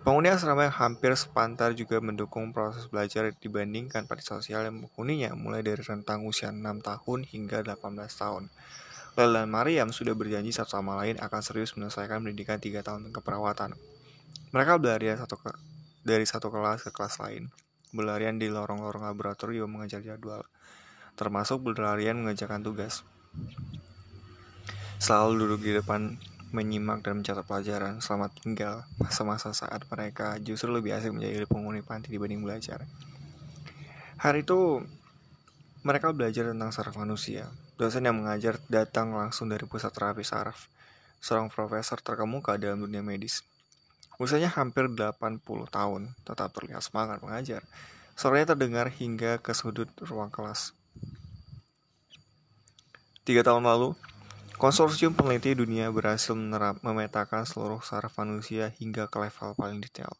Penghuni 0.00 0.32
asrama 0.32 0.64
yang 0.64 0.76
hampir 0.76 1.12
sepantar 1.12 1.76
juga 1.76 2.00
mendukung 2.00 2.56
proses 2.56 2.88
belajar 2.88 3.36
dibandingkan 3.36 4.08
panti 4.08 4.24
sosial 4.24 4.64
yang 4.64 4.80
menghuninya 4.80 5.36
mulai 5.36 5.60
dari 5.60 5.84
rentang 5.84 6.24
usia 6.24 6.48
6 6.48 6.64
tahun 6.80 7.28
hingga 7.28 7.60
18 7.62 7.76
tahun. 8.16 8.48
Lela 9.20 9.44
dan 9.44 9.52
Mariam 9.52 9.92
sudah 9.92 10.16
berjanji 10.16 10.56
satu 10.56 10.80
sama 10.80 10.96
lain 11.04 11.20
akan 11.20 11.40
serius 11.44 11.76
menyelesaikan 11.76 12.24
pendidikan 12.24 12.56
3 12.56 12.80
tahun 12.80 13.12
keperawatan. 13.12 13.76
Mereka 14.56 14.80
berlarian 14.80 15.20
satu 15.20 15.36
ke, 15.36 15.52
dari 16.00 16.24
satu 16.24 16.48
kelas 16.48 16.88
ke 16.88 16.90
kelas 16.96 17.20
lain, 17.20 17.52
berlarian 17.92 18.40
di 18.40 18.48
lorong-lorong 18.48 19.04
laboratorium 19.04 19.68
mengejar 19.68 20.00
jadwal 20.00 20.48
termasuk 21.20 21.60
berlarian 21.60 22.16
mengerjakan 22.16 22.64
tugas. 22.64 23.04
Selalu 24.96 25.44
duduk 25.44 25.60
di 25.68 25.72
depan 25.76 26.16
menyimak 26.50 27.06
dan 27.06 27.22
mencatat 27.22 27.46
pelajaran 27.46 28.02
selamat 28.02 28.30
tinggal 28.42 28.82
masa-masa 28.98 29.54
saat 29.54 29.86
mereka 29.86 30.34
justru 30.42 30.74
lebih 30.74 30.90
asik 30.98 31.14
menjadi 31.14 31.46
penghuni 31.46 31.82
panti 31.86 32.10
dibanding 32.10 32.42
belajar. 32.42 32.82
Hari 34.18 34.42
itu 34.42 34.82
mereka 35.86 36.10
belajar 36.10 36.50
tentang 36.50 36.74
saraf 36.74 36.98
manusia. 36.98 37.48
Dosen 37.78 38.04
yang 38.04 38.20
mengajar 38.20 38.60
datang 38.68 39.16
langsung 39.16 39.48
dari 39.48 39.64
pusat 39.64 39.94
terapi 39.94 40.20
saraf, 40.20 40.68
seorang 41.24 41.48
profesor 41.48 41.96
terkemuka 42.02 42.60
dalam 42.60 42.84
dunia 42.84 43.00
medis. 43.00 43.40
Usianya 44.20 44.52
hampir 44.52 44.92
80 44.92 45.40
tahun, 45.72 46.12
tetap 46.28 46.52
terlihat 46.52 46.84
semangat 46.84 47.24
mengajar. 47.24 47.64
Suaranya 48.12 48.52
terdengar 48.52 48.92
hingga 48.92 49.40
ke 49.40 49.56
sudut 49.56 49.88
ruang 50.04 50.28
kelas. 50.28 50.76
Tiga 53.24 53.40
tahun 53.40 53.64
lalu, 53.64 53.96
konsorsium 54.60 55.16
peneliti 55.16 55.56
dunia 55.56 55.88
berhasil 55.88 56.36
menerap, 56.36 56.84
memetakan 56.84 57.48
seluruh 57.48 57.80
saraf 57.80 58.12
manusia 58.20 58.76
hingga 58.76 59.08
ke 59.08 59.16
level 59.16 59.56
paling 59.56 59.80
detail. 59.80 60.12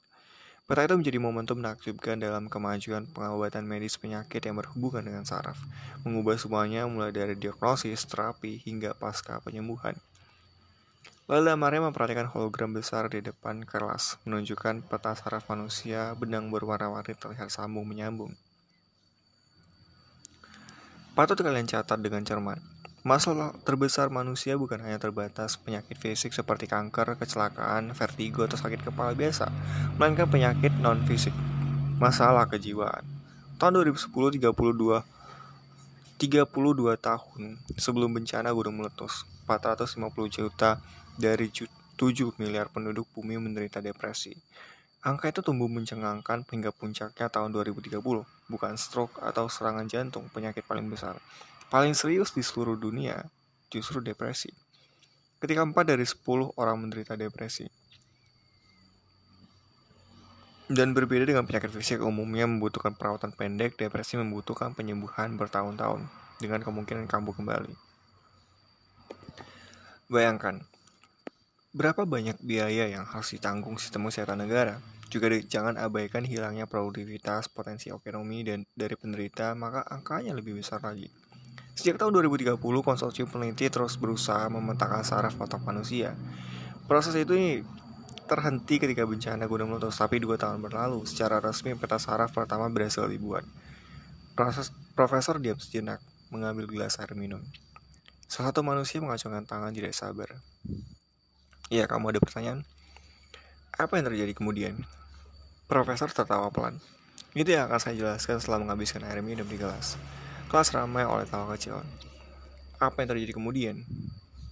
Peta 0.64 0.88
itu 0.88 0.96
menjadi 0.96 1.20
momentum 1.20 1.60
menakjubkan 1.60 2.16
dalam 2.16 2.48
kemajuan 2.48 3.04
pengobatan 3.12 3.68
medis 3.68 4.00
penyakit 4.00 4.40
yang 4.40 4.56
berhubungan 4.56 5.04
dengan 5.04 5.28
saraf, 5.28 5.60
mengubah 6.08 6.40
semuanya 6.40 6.88
mulai 6.88 7.12
dari 7.12 7.36
diagnosis, 7.36 8.08
terapi, 8.08 8.64
hingga 8.64 8.96
pasca 8.96 9.44
penyembuhan. 9.44 10.00
Lalu 11.28 11.52
Maria 11.60 11.84
memperhatikan 11.84 12.32
hologram 12.32 12.72
besar 12.72 13.12
di 13.12 13.20
depan 13.20 13.68
kelas, 13.68 14.24
menunjukkan 14.24 14.88
peta 14.88 15.20
saraf 15.20 15.52
manusia, 15.52 16.16
benang 16.16 16.48
berwarna-warni 16.48 17.12
terlihat 17.12 17.52
sambung 17.52 17.84
menyambung. 17.84 18.32
Patut 21.12 21.36
kalian 21.36 21.68
catat 21.68 22.00
dengan 22.00 22.24
cermat, 22.24 22.56
Masalah 23.00 23.56
terbesar 23.64 24.12
manusia 24.12 24.60
bukan 24.60 24.76
hanya 24.84 25.00
terbatas 25.00 25.56
penyakit 25.56 25.96
fisik 25.96 26.36
seperti 26.36 26.68
kanker, 26.68 27.16
kecelakaan, 27.16 27.96
vertigo, 27.96 28.44
atau 28.44 28.60
sakit 28.60 28.84
kepala 28.84 29.16
biasa, 29.16 29.48
melainkan 29.96 30.28
penyakit 30.28 30.68
non-fisik, 30.84 31.32
masalah 31.96 32.44
kejiwaan. 32.44 33.00
Tahun 33.56 33.72
2010, 33.72 34.36
32 34.36 35.00
32 36.20 36.44
tahun 37.00 37.56
sebelum 37.80 38.20
bencana 38.20 38.52
gunung 38.52 38.84
meletus, 38.84 39.24
450 39.48 39.96
juta 40.28 40.76
dari 41.16 41.48
7 41.48 41.72
miliar 42.36 42.68
penduduk 42.68 43.08
bumi 43.16 43.40
menderita 43.40 43.80
depresi. 43.80 44.36
Angka 45.00 45.32
itu 45.32 45.40
tumbuh 45.40 45.72
mencengangkan 45.72 46.44
hingga 46.52 46.68
puncaknya 46.68 47.32
tahun 47.32 47.48
2030, 47.56 47.96
bukan 48.52 48.72
stroke 48.76 49.16
atau 49.24 49.48
serangan 49.48 49.88
jantung, 49.88 50.28
penyakit 50.28 50.68
paling 50.68 50.84
besar 50.92 51.16
paling 51.70 51.94
serius 51.94 52.34
di 52.34 52.42
seluruh 52.42 52.74
dunia 52.74 53.30
justru 53.70 54.02
depresi. 54.02 54.50
Ketika 55.38 55.62
4 55.62 55.72
dari 55.86 56.02
10 56.02 56.52
orang 56.58 56.76
menderita 56.82 57.14
depresi. 57.14 57.64
Dan 60.70 60.94
berbeda 60.94 61.26
dengan 61.26 61.46
penyakit 61.46 61.70
fisik 61.74 61.98
umumnya 62.02 62.46
membutuhkan 62.46 62.94
perawatan 62.94 63.34
pendek, 63.34 63.74
depresi 63.74 64.14
membutuhkan 64.18 64.70
penyembuhan 64.74 65.34
bertahun-tahun 65.34 66.06
dengan 66.38 66.62
kemungkinan 66.62 67.10
kambuh 67.10 67.34
kembali. 67.34 67.74
Bayangkan, 70.06 70.62
berapa 71.74 72.06
banyak 72.06 72.38
biaya 72.42 72.86
yang 72.86 73.02
harus 73.02 73.34
ditanggung 73.34 73.82
sistem 73.82 74.06
kesehatan 74.10 74.46
negara? 74.46 74.78
Juga 75.10 75.26
jangan 75.42 75.74
abaikan 75.74 76.22
hilangnya 76.22 76.70
produktivitas, 76.70 77.50
potensi 77.50 77.90
ekonomi 77.90 78.46
dan 78.46 78.62
dari 78.78 78.94
penderita, 78.94 79.58
maka 79.58 79.82
angkanya 79.90 80.38
lebih 80.38 80.54
besar 80.54 80.78
lagi. 80.86 81.19
Sejak 81.80 81.96
tahun 81.96 82.12
2030, 82.12 82.60
konsorsium 82.60 83.24
peneliti 83.32 83.64
terus 83.72 83.96
berusaha 83.96 84.52
memetakan 84.52 85.00
saraf 85.00 85.32
otak 85.40 85.64
manusia. 85.64 86.12
Proses 86.84 87.16
itu 87.16 87.32
terhenti 88.28 88.76
ketika 88.76 89.08
bencana 89.08 89.48
gunung 89.48 89.72
meletus, 89.72 89.96
tapi 89.96 90.20
dua 90.20 90.36
tahun 90.36 90.60
berlalu, 90.60 91.08
secara 91.08 91.40
resmi 91.40 91.72
peta 91.80 91.96
saraf 91.96 92.36
pertama 92.36 92.68
berhasil 92.68 93.08
dibuat. 93.08 93.48
Proses, 94.36 94.76
profesor 94.92 95.40
diam 95.40 95.56
sejenak, 95.56 96.04
mengambil 96.28 96.68
gelas 96.68 97.00
air 97.00 97.16
minum. 97.16 97.40
Salah 98.28 98.52
satu 98.52 98.60
manusia 98.60 99.00
mengacungkan 99.00 99.48
tangan 99.48 99.72
tidak 99.72 99.96
sabar. 99.96 100.36
Iya, 101.72 101.88
kamu 101.88 102.12
ada 102.12 102.20
pertanyaan? 102.20 102.60
Apa 103.80 103.96
yang 103.96 104.04
terjadi 104.04 104.36
kemudian? 104.36 104.84
Profesor 105.64 106.12
tertawa 106.12 106.52
pelan. 106.52 106.76
Itu 107.32 107.56
yang 107.56 107.72
akan 107.72 107.80
saya 107.80 107.96
jelaskan 107.96 108.36
setelah 108.36 108.68
menghabiskan 108.68 109.00
air 109.08 109.24
minum 109.24 109.48
di 109.48 109.56
gelas. 109.56 109.96
Kelas 110.50 110.74
ramai 110.74 111.06
oleh 111.06 111.30
tawa 111.30 111.54
kecil. 111.54 111.78
Apa 112.82 113.06
yang 113.06 113.14
terjadi 113.14 113.38
kemudian? 113.38 113.86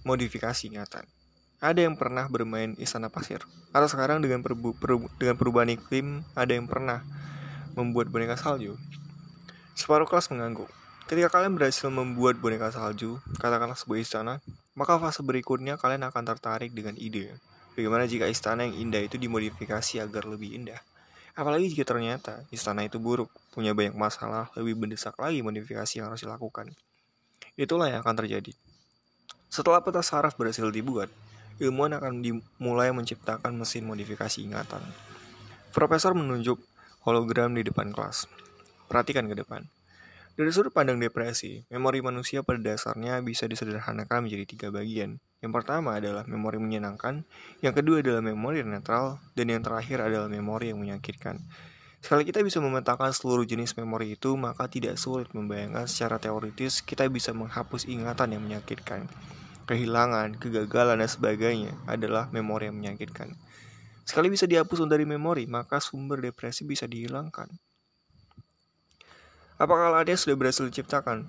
Modifikasi 0.07 0.71
ingatan. 0.71 1.03
Ada 1.59 1.83
yang 1.91 1.99
pernah 1.99 2.23
bermain 2.31 2.71
istana 2.79 3.11
pasir. 3.11 3.43
Atau 3.75 3.91
sekarang 3.91 4.23
dengan, 4.23 4.39
perbu, 4.39 4.79
per, 4.79 4.95
dengan 5.19 5.35
perubahan 5.35 5.75
iklim, 5.75 6.23
ada 6.39 6.55
yang 6.55 6.71
pernah 6.71 7.03
membuat 7.75 8.07
boneka 8.07 8.39
salju. 8.39 8.79
Separuh 9.75 10.07
kelas 10.07 10.31
mengangguk. 10.31 10.71
Ketika 11.11 11.35
kalian 11.35 11.59
berhasil 11.59 11.91
membuat 11.91 12.39
boneka 12.39 12.71
salju, 12.71 13.19
katakanlah 13.35 13.75
sebuah 13.75 13.99
istana, 13.99 14.39
maka 14.79 14.95
fase 15.03 15.19
berikutnya 15.19 15.75
kalian 15.75 16.07
akan 16.07 16.23
tertarik 16.23 16.71
dengan 16.71 16.95
ide. 16.95 17.35
Bagaimana 17.75 18.07
jika 18.07 18.23
istana 18.31 18.63
yang 18.63 18.87
indah 18.87 19.03
itu 19.03 19.19
dimodifikasi 19.19 19.99
agar 19.99 20.23
lebih 20.31 20.55
indah? 20.55 20.79
Apalagi 21.39 21.71
jika 21.71 21.95
ternyata 21.95 22.43
istana 22.51 22.83
itu 22.83 22.99
buruk, 22.99 23.31
punya 23.55 23.71
banyak 23.71 23.95
masalah, 23.95 24.51
lebih 24.59 24.75
mendesak 24.75 25.15
lagi 25.15 25.39
modifikasi 25.39 25.93
yang 25.95 26.11
harus 26.11 26.27
dilakukan. 26.27 26.75
Itulah 27.55 27.87
yang 27.87 28.03
akan 28.03 28.19
terjadi. 28.19 28.51
Setelah 29.47 29.79
peta 29.79 30.03
saraf 30.03 30.35
berhasil 30.35 30.67
dibuat, 30.67 31.07
ilmuwan 31.63 31.95
akan 31.95 32.19
dimulai 32.19 32.91
menciptakan 32.91 33.55
mesin 33.55 33.87
modifikasi 33.87 34.35
ingatan. 34.43 34.83
Profesor 35.71 36.11
menunjuk 36.11 36.59
hologram 37.07 37.55
di 37.55 37.63
depan 37.63 37.95
kelas. 37.95 38.27
Perhatikan 38.91 39.23
ke 39.31 39.39
depan. 39.39 39.63
Dari 40.39 40.55
sudut 40.55 40.71
pandang 40.71 41.03
depresi, 41.03 41.67
memori 41.67 41.99
manusia 41.99 42.47
pada 42.47 42.63
dasarnya 42.63 43.19
bisa 43.19 43.43
disederhanakan 43.43 44.23
menjadi 44.23 44.47
tiga 44.47 44.67
bagian. 44.71 45.19
Yang 45.43 45.51
pertama 45.51 45.99
adalah 45.99 46.23
memori 46.31 46.63
menyenangkan, 46.63 47.27
yang 47.59 47.75
kedua 47.75 47.99
adalah 47.99 48.23
memori 48.23 48.63
netral, 48.63 49.19
dan 49.35 49.51
yang 49.51 49.59
terakhir 49.59 49.99
adalah 49.99 50.31
memori 50.31 50.71
yang 50.71 50.79
menyakitkan. 50.79 51.43
Sekali 51.99 52.23
kita 52.23 52.39
bisa 52.39 52.63
memetakan 52.63 53.11
seluruh 53.11 53.43
jenis 53.43 53.75
memori 53.75 54.15
itu, 54.15 54.39
maka 54.39 54.71
tidak 54.71 54.95
sulit 54.95 55.27
membayangkan 55.35 55.91
secara 55.91 56.23
teoritis 56.23 56.79
kita 56.87 57.11
bisa 57.11 57.35
menghapus 57.35 57.83
ingatan 57.91 58.39
yang 58.39 58.43
menyakitkan. 58.47 59.11
Kehilangan, 59.67 60.39
kegagalan, 60.39 61.03
dan 61.03 61.11
sebagainya 61.11 61.75
adalah 61.83 62.31
memori 62.31 62.71
yang 62.71 62.79
menyakitkan. 62.79 63.35
Sekali 64.07 64.31
bisa 64.31 64.47
dihapus 64.47 64.87
dari 64.87 65.03
memori, 65.03 65.51
maka 65.51 65.83
sumber 65.83 66.23
depresi 66.23 66.63
bisa 66.63 66.87
dihilangkan. 66.87 67.51
Apakah 69.59 69.91
alatnya 69.91 70.15
sudah 70.15 70.39
berhasil 70.39 70.63
diciptakan? 70.71 71.27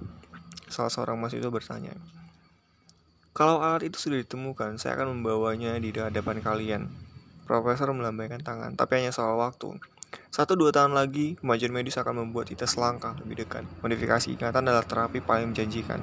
Salah 0.71 0.87
seorang 0.87 1.19
mahasiswa 1.19 1.51
bertanya. 1.51 1.99
Kalau 3.35 3.59
alat 3.59 3.91
itu 3.91 3.99
sudah 3.99 4.23
ditemukan, 4.23 4.79
saya 4.79 4.95
akan 4.95 5.19
membawanya 5.19 5.75
di 5.83 5.91
hadapan 5.91 6.39
kalian. 6.39 6.83
Profesor 7.43 7.91
melambaikan 7.91 8.39
tangan, 8.39 8.79
tapi 8.79 9.03
hanya 9.03 9.11
soal 9.11 9.35
waktu. 9.35 9.75
Satu 10.31 10.55
dua 10.55 10.71
tahun 10.71 10.95
lagi, 10.95 11.43
kemajuan 11.43 11.75
medis 11.75 11.99
akan 11.99 12.23
membuat 12.23 12.55
kita 12.55 12.71
selangkah 12.71 13.19
lebih 13.19 13.43
dekat. 13.43 13.67
Modifikasi 13.83 14.31
ingatan 14.31 14.63
adalah 14.63 14.87
terapi 14.87 15.19
paling 15.19 15.51
menjanjikan. 15.51 15.99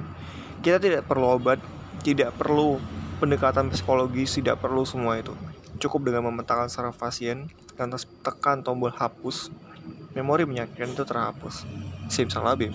Kita 0.60 0.76
tidak 0.76 1.08
perlu 1.08 1.32
obat, 1.32 1.56
tidak 2.04 2.36
perlu 2.36 2.76
pendekatan 3.24 3.72
psikologis, 3.72 4.36
tidak 4.36 4.60
perlu 4.60 4.84
semua 4.84 5.16
itu. 5.16 5.32
Cukup 5.80 6.12
dengan 6.12 6.28
memetakan 6.28 6.68
saraf 6.68 7.00
pasien, 7.00 7.48
dan 7.80 7.88
tekan 8.20 8.60
tombol 8.60 8.92
hapus, 8.92 9.48
memori 10.12 10.44
menyakitkan 10.44 10.92
itu 10.92 11.08
terhapus. 11.08 11.64
Simsalabim, 12.08 12.72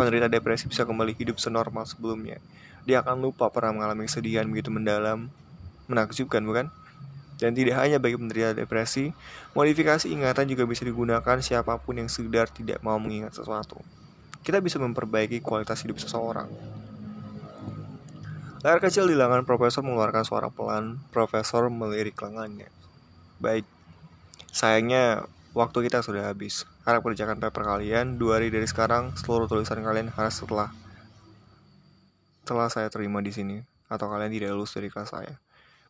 penderita 0.00 0.24
depresi 0.24 0.64
bisa 0.64 0.88
kembali 0.88 1.12
hidup 1.12 1.36
senormal 1.36 1.84
sebelumnya. 1.84 2.40
Dia 2.88 3.04
akan 3.04 3.20
lupa 3.20 3.52
pernah 3.52 3.76
mengalami 3.76 4.08
kesedihan 4.08 4.48
begitu 4.48 4.72
mendalam, 4.72 5.28
menakjubkan 5.84 6.40
bukan? 6.40 6.66
Dan 7.36 7.52
tidak 7.52 7.76
hanya 7.76 8.00
bagi 8.00 8.16
penderita 8.16 8.56
depresi, 8.56 9.12
modifikasi 9.52 10.08
ingatan 10.08 10.48
juga 10.48 10.64
bisa 10.64 10.88
digunakan 10.88 11.36
siapa 11.44 11.76
pun 11.76 12.00
yang 12.00 12.08
sekedar 12.08 12.48
tidak 12.48 12.80
mau 12.80 12.96
mengingat 12.96 13.36
sesuatu. 13.36 13.80
Kita 14.40 14.64
bisa 14.64 14.80
memperbaiki 14.80 15.44
kualitas 15.44 15.84
hidup 15.84 16.00
seseorang. 16.00 16.48
Layar 18.64 18.80
kecil 18.80 19.08
di 19.08 19.16
lengan 19.16 19.44
profesor 19.44 19.80
mengeluarkan 19.84 20.24
suara 20.24 20.48
pelan, 20.48 21.00
profesor 21.12 21.68
melirik 21.68 22.16
lengannya. 22.20 22.68
Baik, 23.40 23.64
sayangnya 24.52 25.24
waktu 25.52 25.90
kita 25.90 26.02
sudah 26.02 26.30
habis. 26.30 26.66
Harap 26.86 27.02
kerjakan 27.02 27.42
paper 27.42 27.62
kalian, 27.66 28.18
dua 28.18 28.38
hari 28.38 28.50
dari 28.50 28.66
sekarang, 28.66 29.14
seluruh 29.18 29.50
tulisan 29.50 29.82
kalian 29.82 30.10
harus 30.14 30.38
setelah 30.38 30.70
setelah 32.42 32.66
saya 32.66 32.90
terima 32.90 33.22
di 33.22 33.30
sini, 33.30 33.62
atau 33.86 34.10
kalian 34.10 34.34
tidak 34.34 34.50
lulus 34.54 34.74
dari 34.74 34.90
kelas 34.90 35.14
saya. 35.14 35.38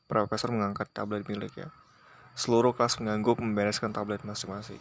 Profesor 0.04 0.52
mengangkat 0.52 0.92
tablet 0.92 1.24
miliknya. 1.24 1.72
Seluruh 2.36 2.76
kelas 2.76 3.00
mengangguk 3.00 3.40
membereskan 3.40 3.92
tablet 3.92 4.20
masing-masing. 4.26 4.80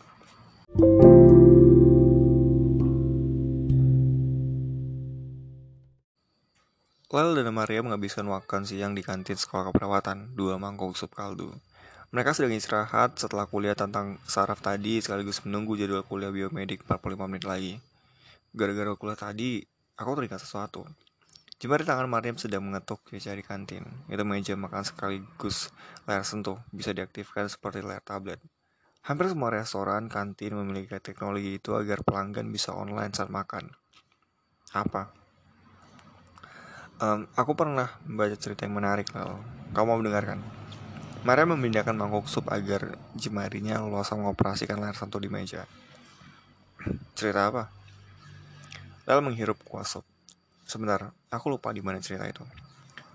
Lel 7.09 7.33
dan 7.33 7.49
Maria 7.49 7.81
menghabiskan 7.81 8.29
makan 8.29 8.69
siang 8.69 8.93
di 8.93 9.01
kantin 9.01 9.33
sekolah 9.33 9.73
keperawatan, 9.73 10.37
dua 10.37 10.61
mangkok 10.61 10.93
sup 10.93 11.09
kaldu. 11.09 11.49
Mereka 12.09 12.33
sedang 12.33 12.57
istirahat 12.57 13.21
setelah 13.21 13.45
kuliah 13.45 13.77
tentang 13.77 14.17
saraf 14.25 14.65
tadi 14.65 14.97
sekaligus 14.97 15.45
menunggu 15.45 15.77
jadwal 15.77 16.01
kuliah 16.01 16.33
biomedik 16.33 16.81
45 16.81 17.29
menit 17.29 17.45
lagi. 17.45 17.73
Gara-gara 18.49 18.97
kuliah 18.97 19.13
tadi, 19.13 19.61
aku 19.93 20.17
teringat 20.17 20.41
sesuatu. 20.41 20.89
Jemari 21.61 21.85
tangan 21.85 22.09
Mariam 22.09 22.33
sedang 22.33 22.65
mengetuk 22.65 23.05
di 23.13 23.21
kantin. 23.45 23.85
Itu 24.09 24.25
meja 24.25 24.57
makan 24.57 24.81
sekaligus 24.81 25.69
layar 26.09 26.25
sentuh, 26.25 26.57
bisa 26.73 26.97
diaktifkan 26.97 27.45
seperti 27.45 27.85
layar 27.85 28.01
tablet. 28.01 28.41
Hampir 29.05 29.29
semua 29.29 29.53
restoran, 29.53 30.09
kantin 30.09 30.57
memiliki 30.57 30.97
teknologi 30.97 31.61
itu 31.61 31.77
agar 31.77 32.01
pelanggan 32.01 32.49
bisa 32.49 32.73
online 32.73 33.13
saat 33.13 33.29
makan. 33.29 33.69
Apa? 34.73 35.13
Um, 37.05 37.29
aku 37.37 37.53
pernah 37.53 38.01
membaca 38.01 38.33
cerita 38.33 38.65
yang 38.65 38.73
menarik 38.73 39.13
lalu. 39.13 39.37
Kamu 39.77 39.85
mau 39.85 40.01
mendengarkan? 40.01 40.58
Mariam 41.19 41.51
memindahkan 41.51 41.91
mangkok 41.91 42.31
sup 42.31 42.47
agar 42.47 42.95
jemarinya 43.11 43.83
leluasa 43.83 44.15
mengoperasikan 44.15 44.79
layar 44.79 44.95
sentuh 44.95 45.19
di 45.19 45.27
meja. 45.27 45.67
Cerita 47.11 47.51
apa? 47.51 47.67
Lalu 49.03 49.27
menghirup 49.27 49.59
kuah 49.67 49.83
sup. 49.83 50.07
Sebentar, 50.63 51.11
aku 51.27 51.51
lupa 51.51 51.75
di 51.75 51.83
mana 51.83 51.99
cerita 51.99 52.23
itu. 52.23 52.39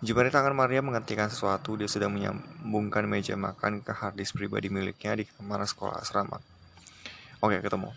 Jemari 0.04 0.28
tangan 0.28 0.52
Maria 0.52 0.84
menghentikan 0.84 1.32
sesuatu, 1.32 1.80
dia 1.80 1.88
sedang 1.88 2.12
menyambungkan 2.12 3.08
meja 3.08 3.40
makan 3.40 3.80
ke 3.80 3.96
harddisk 3.96 4.36
pribadi 4.36 4.68
miliknya 4.68 5.16
di 5.16 5.24
kamar 5.24 5.64
sekolah 5.64 5.96
asrama. 5.96 6.44
Oke, 7.40 7.56
ketemu. 7.64 7.88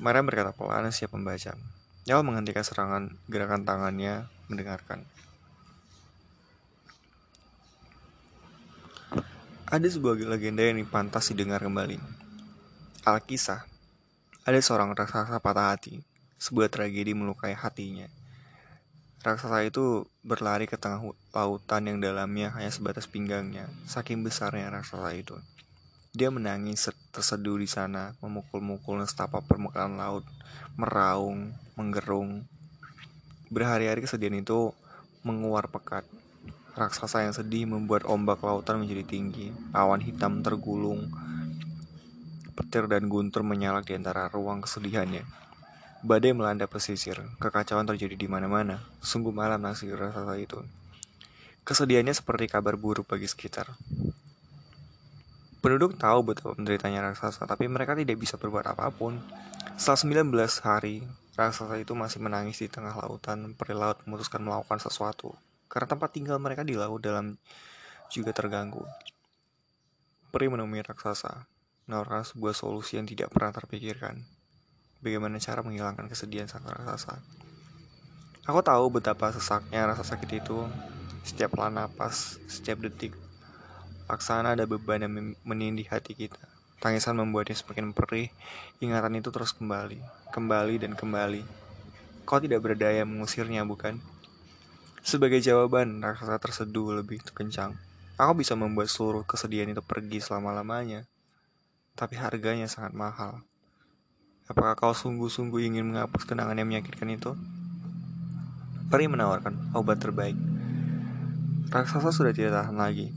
Maria 0.00 0.24
berkata 0.24 0.56
pelan, 0.56 0.88
siap 0.88 1.12
membaca. 1.12 1.52
Dia 2.08 2.24
menghentikan 2.24 2.64
serangan 2.64 3.12
gerakan 3.28 3.68
tangannya, 3.68 4.32
mendengarkan. 4.48 5.04
Ada 9.66 9.98
sebuah 9.98 10.14
legenda 10.30 10.62
yang 10.62 10.78
pantas 10.86 11.34
didengar 11.34 11.58
kembali. 11.58 11.98
Alkisah, 13.02 13.66
ada 14.46 14.58
seorang 14.62 14.94
raksasa 14.94 15.42
patah 15.42 15.74
hati, 15.74 16.06
sebuah 16.38 16.70
tragedi 16.70 17.18
melukai 17.18 17.50
hatinya. 17.50 18.06
Raksasa 19.26 19.66
itu 19.66 20.06
berlari 20.22 20.70
ke 20.70 20.78
tengah 20.78 21.02
lautan 21.34 21.82
yang 21.90 21.98
dalamnya 21.98 22.54
hanya 22.54 22.70
sebatas 22.70 23.10
pinggangnya, 23.10 23.66
saking 23.90 24.22
besarnya 24.22 24.70
raksasa 24.70 25.10
itu. 25.18 25.34
Dia 26.14 26.30
menangis 26.30 26.86
terseduh 27.10 27.58
di 27.58 27.66
sana, 27.66 28.14
memukul-mukul 28.22 29.02
setapak 29.02 29.50
permukaan 29.50 29.98
laut, 29.98 30.22
meraung, 30.78 31.50
menggerung. 31.74 32.46
Berhari-hari 33.50 34.06
kesedihan 34.06 34.38
itu 34.38 34.70
menguar 35.26 35.66
pekat. 35.66 36.06
Raksasa 36.76 37.24
yang 37.24 37.32
sedih 37.32 37.64
membuat 37.64 38.04
ombak 38.04 38.44
lautan 38.44 38.84
menjadi 38.84 39.16
tinggi, 39.16 39.48
awan 39.72 40.04
hitam 40.04 40.44
tergulung, 40.44 41.08
petir 42.52 42.84
dan 42.84 43.08
guntur 43.08 43.40
menyalak 43.40 43.88
di 43.88 43.96
antara 43.96 44.28
ruang 44.28 44.60
kesedihannya. 44.60 45.24
Badai 46.04 46.36
melanda 46.36 46.68
pesisir, 46.68 47.16
kekacauan 47.40 47.88
terjadi 47.88 48.12
di 48.20 48.28
mana-mana. 48.28 48.84
Sungguh 49.00 49.32
malam 49.32 49.64
nasib 49.64 49.96
rasa 49.96 50.36
itu. 50.36 50.60
Kesedihannya 51.64 52.12
seperti 52.12 52.52
kabar 52.52 52.76
buruk 52.76 53.08
bagi 53.08 53.24
sekitar. 53.24 53.72
Penduduk 55.64 55.96
tahu 55.96 56.28
betapa 56.28 56.54
penderitanya 56.54 57.08
raksasa, 57.08 57.48
tapi 57.48 57.66
mereka 57.72 57.96
tidak 57.96 58.20
bisa 58.20 58.36
berbuat 58.36 58.76
apa 58.76 58.92
pun. 58.92 59.18
Setelah 59.80 60.28
19 60.28 60.60
hari, 60.60 61.02
raksasa 61.40 61.80
itu 61.80 61.96
masih 61.96 62.20
menangis 62.20 62.60
di 62.60 62.68
tengah 62.68 62.92
lautan. 62.92 63.56
Peri 63.56 63.72
laut 63.72 63.98
memutuskan 64.04 64.44
melakukan 64.44 64.78
sesuatu, 64.78 65.34
karena 65.66 65.86
tempat 65.86 66.10
tinggal 66.14 66.38
mereka 66.38 66.62
di 66.62 66.74
laut 66.74 67.02
dalam 67.02 67.38
juga 68.10 68.30
terganggu. 68.34 68.82
Peri 70.30 70.46
menemui 70.50 70.82
raksasa, 70.82 71.46
menawarkan 71.86 72.26
sebuah 72.26 72.54
solusi 72.54 72.98
yang 72.98 73.06
tidak 73.06 73.30
pernah 73.30 73.54
terpikirkan 73.54 74.36
bagaimana 75.06 75.38
cara 75.38 75.62
menghilangkan 75.62 76.10
kesedihan 76.10 76.50
sang 76.50 76.66
raksasa. 76.66 77.20
Aku 78.46 78.62
tahu 78.62 78.90
betapa 78.94 79.34
sesaknya 79.34 79.86
rasa 79.90 80.06
sakit 80.06 80.30
itu 80.42 80.66
setiap 81.26 81.58
pelan 81.58 81.78
napas, 81.78 82.38
setiap 82.46 82.78
detik. 82.78 83.14
Laksana 84.06 84.54
ada 84.54 84.70
beban 84.70 85.02
yang 85.02 85.34
menindih 85.42 85.90
hati 85.90 86.14
kita. 86.14 86.38
Tangisan 86.78 87.18
membuatnya 87.18 87.58
semakin 87.58 87.90
perih, 87.90 88.30
ingatan 88.78 89.18
itu 89.18 89.34
terus 89.34 89.50
kembali, 89.50 89.98
kembali 90.30 90.74
dan 90.78 90.94
kembali. 90.94 91.42
Kau 92.22 92.38
tidak 92.38 92.62
berdaya 92.62 93.02
mengusirnya, 93.02 93.66
bukan? 93.66 93.98
Sebagai 95.06 95.38
jawaban, 95.38 96.02
raksasa 96.02 96.34
terseduh 96.42 96.98
lebih 96.98 97.22
kencang. 97.30 97.78
Aku 98.18 98.42
bisa 98.42 98.58
membuat 98.58 98.90
seluruh 98.90 99.22
kesedihan 99.22 99.70
itu 99.70 99.78
pergi 99.78 100.18
selama-lamanya. 100.18 101.06
Tapi 101.94 102.18
harganya 102.18 102.66
sangat 102.66 102.90
mahal. 102.90 103.46
Apakah 104.50 104.74
kau 104.74 104.90
sungguh-sungguh 104.90 105.62
ingin 105.62 105.94
menghapus 105.94 106.26
kenangan 106.26 106.58
yang 106.58 106.66
menyakitkan 106.66 107.06
itu? 107.14 107.38
Peri 108.90 109.06
menawarkan 109.06 109.78
obat 109.78 110.02
terbaik. 110.02 110.34
Raksasa 111.70 112.10
sudah 112.10 112.34
tidak 112.34 112.58
tahan 112.58 112.74
lagi. 112.74 113.14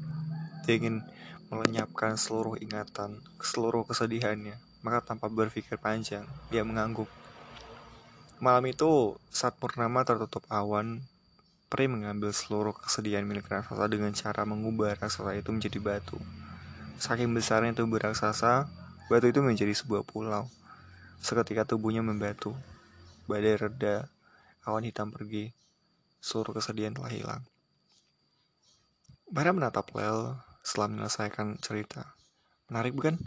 Dia 0.70 0.78
ingin 0.78 1.02
melenyapkan 1.50 2.22
seluruh 2.22 2.62
ingatan, 2.62 3.18
seluruh 3.42 3.82
kesedihannya. 3.90 4.62
Maka 4.86 5.10
tanpa 5.10 5.26
berpikir 5.26 5.82
panjang, 5.82 6.30
dia 6.54 6.62
mengangguk. 6.62 7.10
Malam 8.38 8.70
itu, 8.70 9.18
saat 9.34 9.58
purnama 9.58 10.06
tertutup 10.06 10.46
awan, 10.54 11.02
Peri 11.70 11.86
mengambil 11.86 12.34
seluruh 12.34 12.74
kesedihan 12.74 13.22
milik 13.22 13.46
raksasa 13.46 13.86
dengan 13.86 14.10
cara 14.18 14.42
mengubah 14.42 14.98
raksasa 14.98 15.38
itu 15.38 15.54
menjadi 15.54 15.78
batu. 15.78 16.18
Saking 16.98 17.30
besarnya 17.30 17.78
tubuh 17.78 18.02
raksasa, 18.02 18.66
batu 19.06 19.30
itu 19.30 19.40
menjadi 19.46 19.78
sebuah 19.78 20.02
pulau. 20.02 20.50
Seketika 21.22 21.70
tubuhnya 21.70 22.02
membatu. 22.02 22.58
Badai 23.30 23.62
reda, 23.62 24.10
awan 24.66 24.90
hitam 24.90 25.14
pergi. 25.14 25.54
Seluruh 26.18 26.58
kesedihan 26.58 26.92
telah 26.92 27.14
hilang. 27.14 27.42
Bara 29.30 29.54
menatap 29.54 29.94
Lel 29.94 30.42
setelah 30.66 30.90
menyelesaikan 30.90 31.62
cerita. 31.62 32.18
Menarik 32.66 32.98
bukan? 32.98 33.22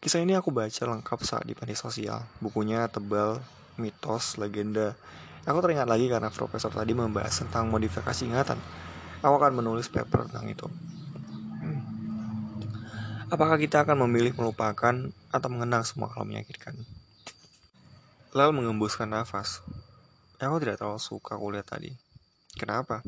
Kisah 0.00 0.24
ini 0.24 0.32
aku 0.32 0.48
baca 0.48 0.88
lengkap 0.88 1.20
saat 1.20 1.44
di 1.44 1.52
panti 1.52 1.76
sosial. 1.76 2.24
Bukunya 2.40 2.88
tebal, 2.88 3.44
mitos, 3.76 4.40
legenda. 4.40 4.96
Aku 5.44 5.60
teringat 5.60 5.84
lagi 5.84 6.08
karena 6.08 6.32
profesor 6.32 6.72
tadi 6.72 6.96
membahas 6.96 7.44
tentang 7.44 7.68
modifikasi 7.68 8.24
ingatan. 8.24 8.56
Aku 9.20 9.36
akan 9.36 9.60
menulis 9.60 9.92
paper 9.92 10.24
tentang 10.28 10.48
itu. 10.48 10.64
Apakah 13.28 13.60
kita 13.60 13.84
akan 13.84 14.08
memilih 14.08 14.32
melupakan 14.36 14.94
atau 15.32 15.48
mengenang 15.52 15.84
semua 15.84 16.08
kalau 16.08 16.24
menyakitkan? 16.24 16.72
Lalu 18.32 18.64
mengembuskan 18.64 19.12
nafas. 19.12 19.60
Aku 20.40 20.56
tidak 20.60 20.80
terlalu 20.80 21.00
suka 21.00 21.36
kuliah 21.36 21.64
tadi. 21.64 21.92
Kenapa? 22.56 23.04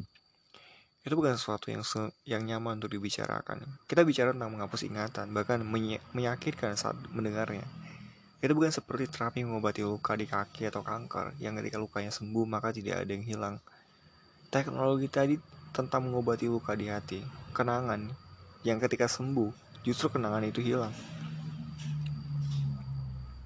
Itu 1.07 1.15
bukan 1.15 1.39
sesuatu 1.39 1.71
yang 1.71 1.87
yang 2.27 2.43
nyaman 2.43 2.83
untuk 2.83 2.91
dibicarakan. 2.91 3.65
Kita 3.87 4.03
bicara 4.03 4.35
tentang 4.35 4.51
menghapus 4.53 4.83
ingatan, 4.85 5.31
bahkan 5.31 5.63
menyakitkan 6.13 6.75
saat 6.75 6.99
mendengarnya. 7.15 7.65
Itu 8.37 8.53
bukan 8.53 8.69
seperti 8.69 9.09
terapi 9.09 9.43
mengobati 9.49 9.81
luka 9.81 10.13
di 10.13 10.29
kaki 10.29 10.69
atau 10.69 10.85
kanker, 10.85 11.41
yang 11.41 11.57
ketika 11.57 11.81
lukanya 11.81 12.13
sembuh 12.13 12.45
maka 12.45 12.69
tidak 12.69 13.05
ada 13.05 13.11
yang 13.11 13.25
hilang. 13.25 13.57
Teknologi 14.53 15.09
tadi 15.09 15.35
tentang 15.73 16.09
mengobati 16.09 16.45
luka 16.49 16.77
di 16.77 16.93
hati, 16.93 17.25
kenangan, 17.57 18.13
yang 18.61 18.77
ketika 18.77 19.09
sembuh, 19.09 19.81
justru 19.85 20.13
kenangan 20.13 20.45
itu 20.45 20.61
hilang. 20.61 20.93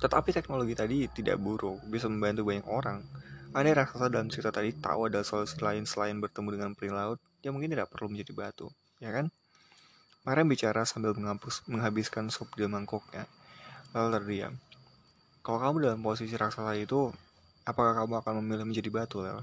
Tetapi 0.01 0.33
teknologi 0.33 0.75
tadi 0.75 1.07
tidak 1.13 1.37
buruk, 1.37 1.85
bisa 1.87 2.09
membantu 2.09 2.49
banyak 2.49 2.67
orang. 2.67 3.05
Aneh 3.53 3.75
raksasa 3.75 4.09
dalam 4.09 4.31
cerita 4.31 4.55
tadi 4.55 4.73
tahu 4.73 5.11
ada 5.11 5.21
solusi 5.27 5.59
lain 5.59 5.85
selain 5.85 6.17
bertemu 6.19 6.49
dengan 6.57 6.71
peri 6.73 6.91
laut, 6.91 7.21
yang 7.43 7.55
mungkin 7.55 7.75
tidak 7.75 7.93
perlu 7.93 8.09
menjadi 8.09 8.33
batu, 8.33 8.67
ya 9.03 9.11
kan? 9.13 9.29
Mariam 10.25 10.49
bicara 10.49 10.87
sambil 10.89 11.13
menghapus, 11.13 11.67
menghabiskan 11.69 12.31
sup 12.31 12.49
di 12.57 12.65
mangkoknya, 12.65 13.29
lalu 13.93 14.09
terdiam. 14.21 14.55
Kalau 15.41 15.57
kamu 15.57 15.77
dalam 15.89 16.01
posisi 16.05 16.37
raksasa 16.37 16.77
itu, 16.77 17.09
apakah 17.65 17.97
kamu 18.05 18.21
akan 18.21 18.35
memilih 18.45 18.69
menjadi 18.69 18.93
batu, 18.93 19.25
Lel? 19.25 19.41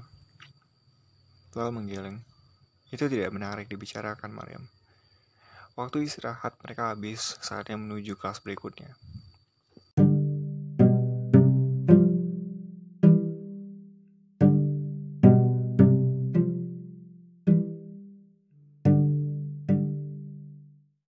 Lel 1.58 1.70
menggeleng. 1.74 2.22
Itu 2.94 3.10
tidak 3.10 3.34
menarik 3.34 3.66
dibicarakan, 3.66 4.30
Mariam. 4.30 4.70
Waktu 5.74 6.06
istirahat 6.06 6.58
mereka 6.62 6.94
habis 6.94 7.38
saatnya 7.42 7.74
menuju 7.78 8.14
kelas 8.14 8.42
berikutnya. 8.42 8.94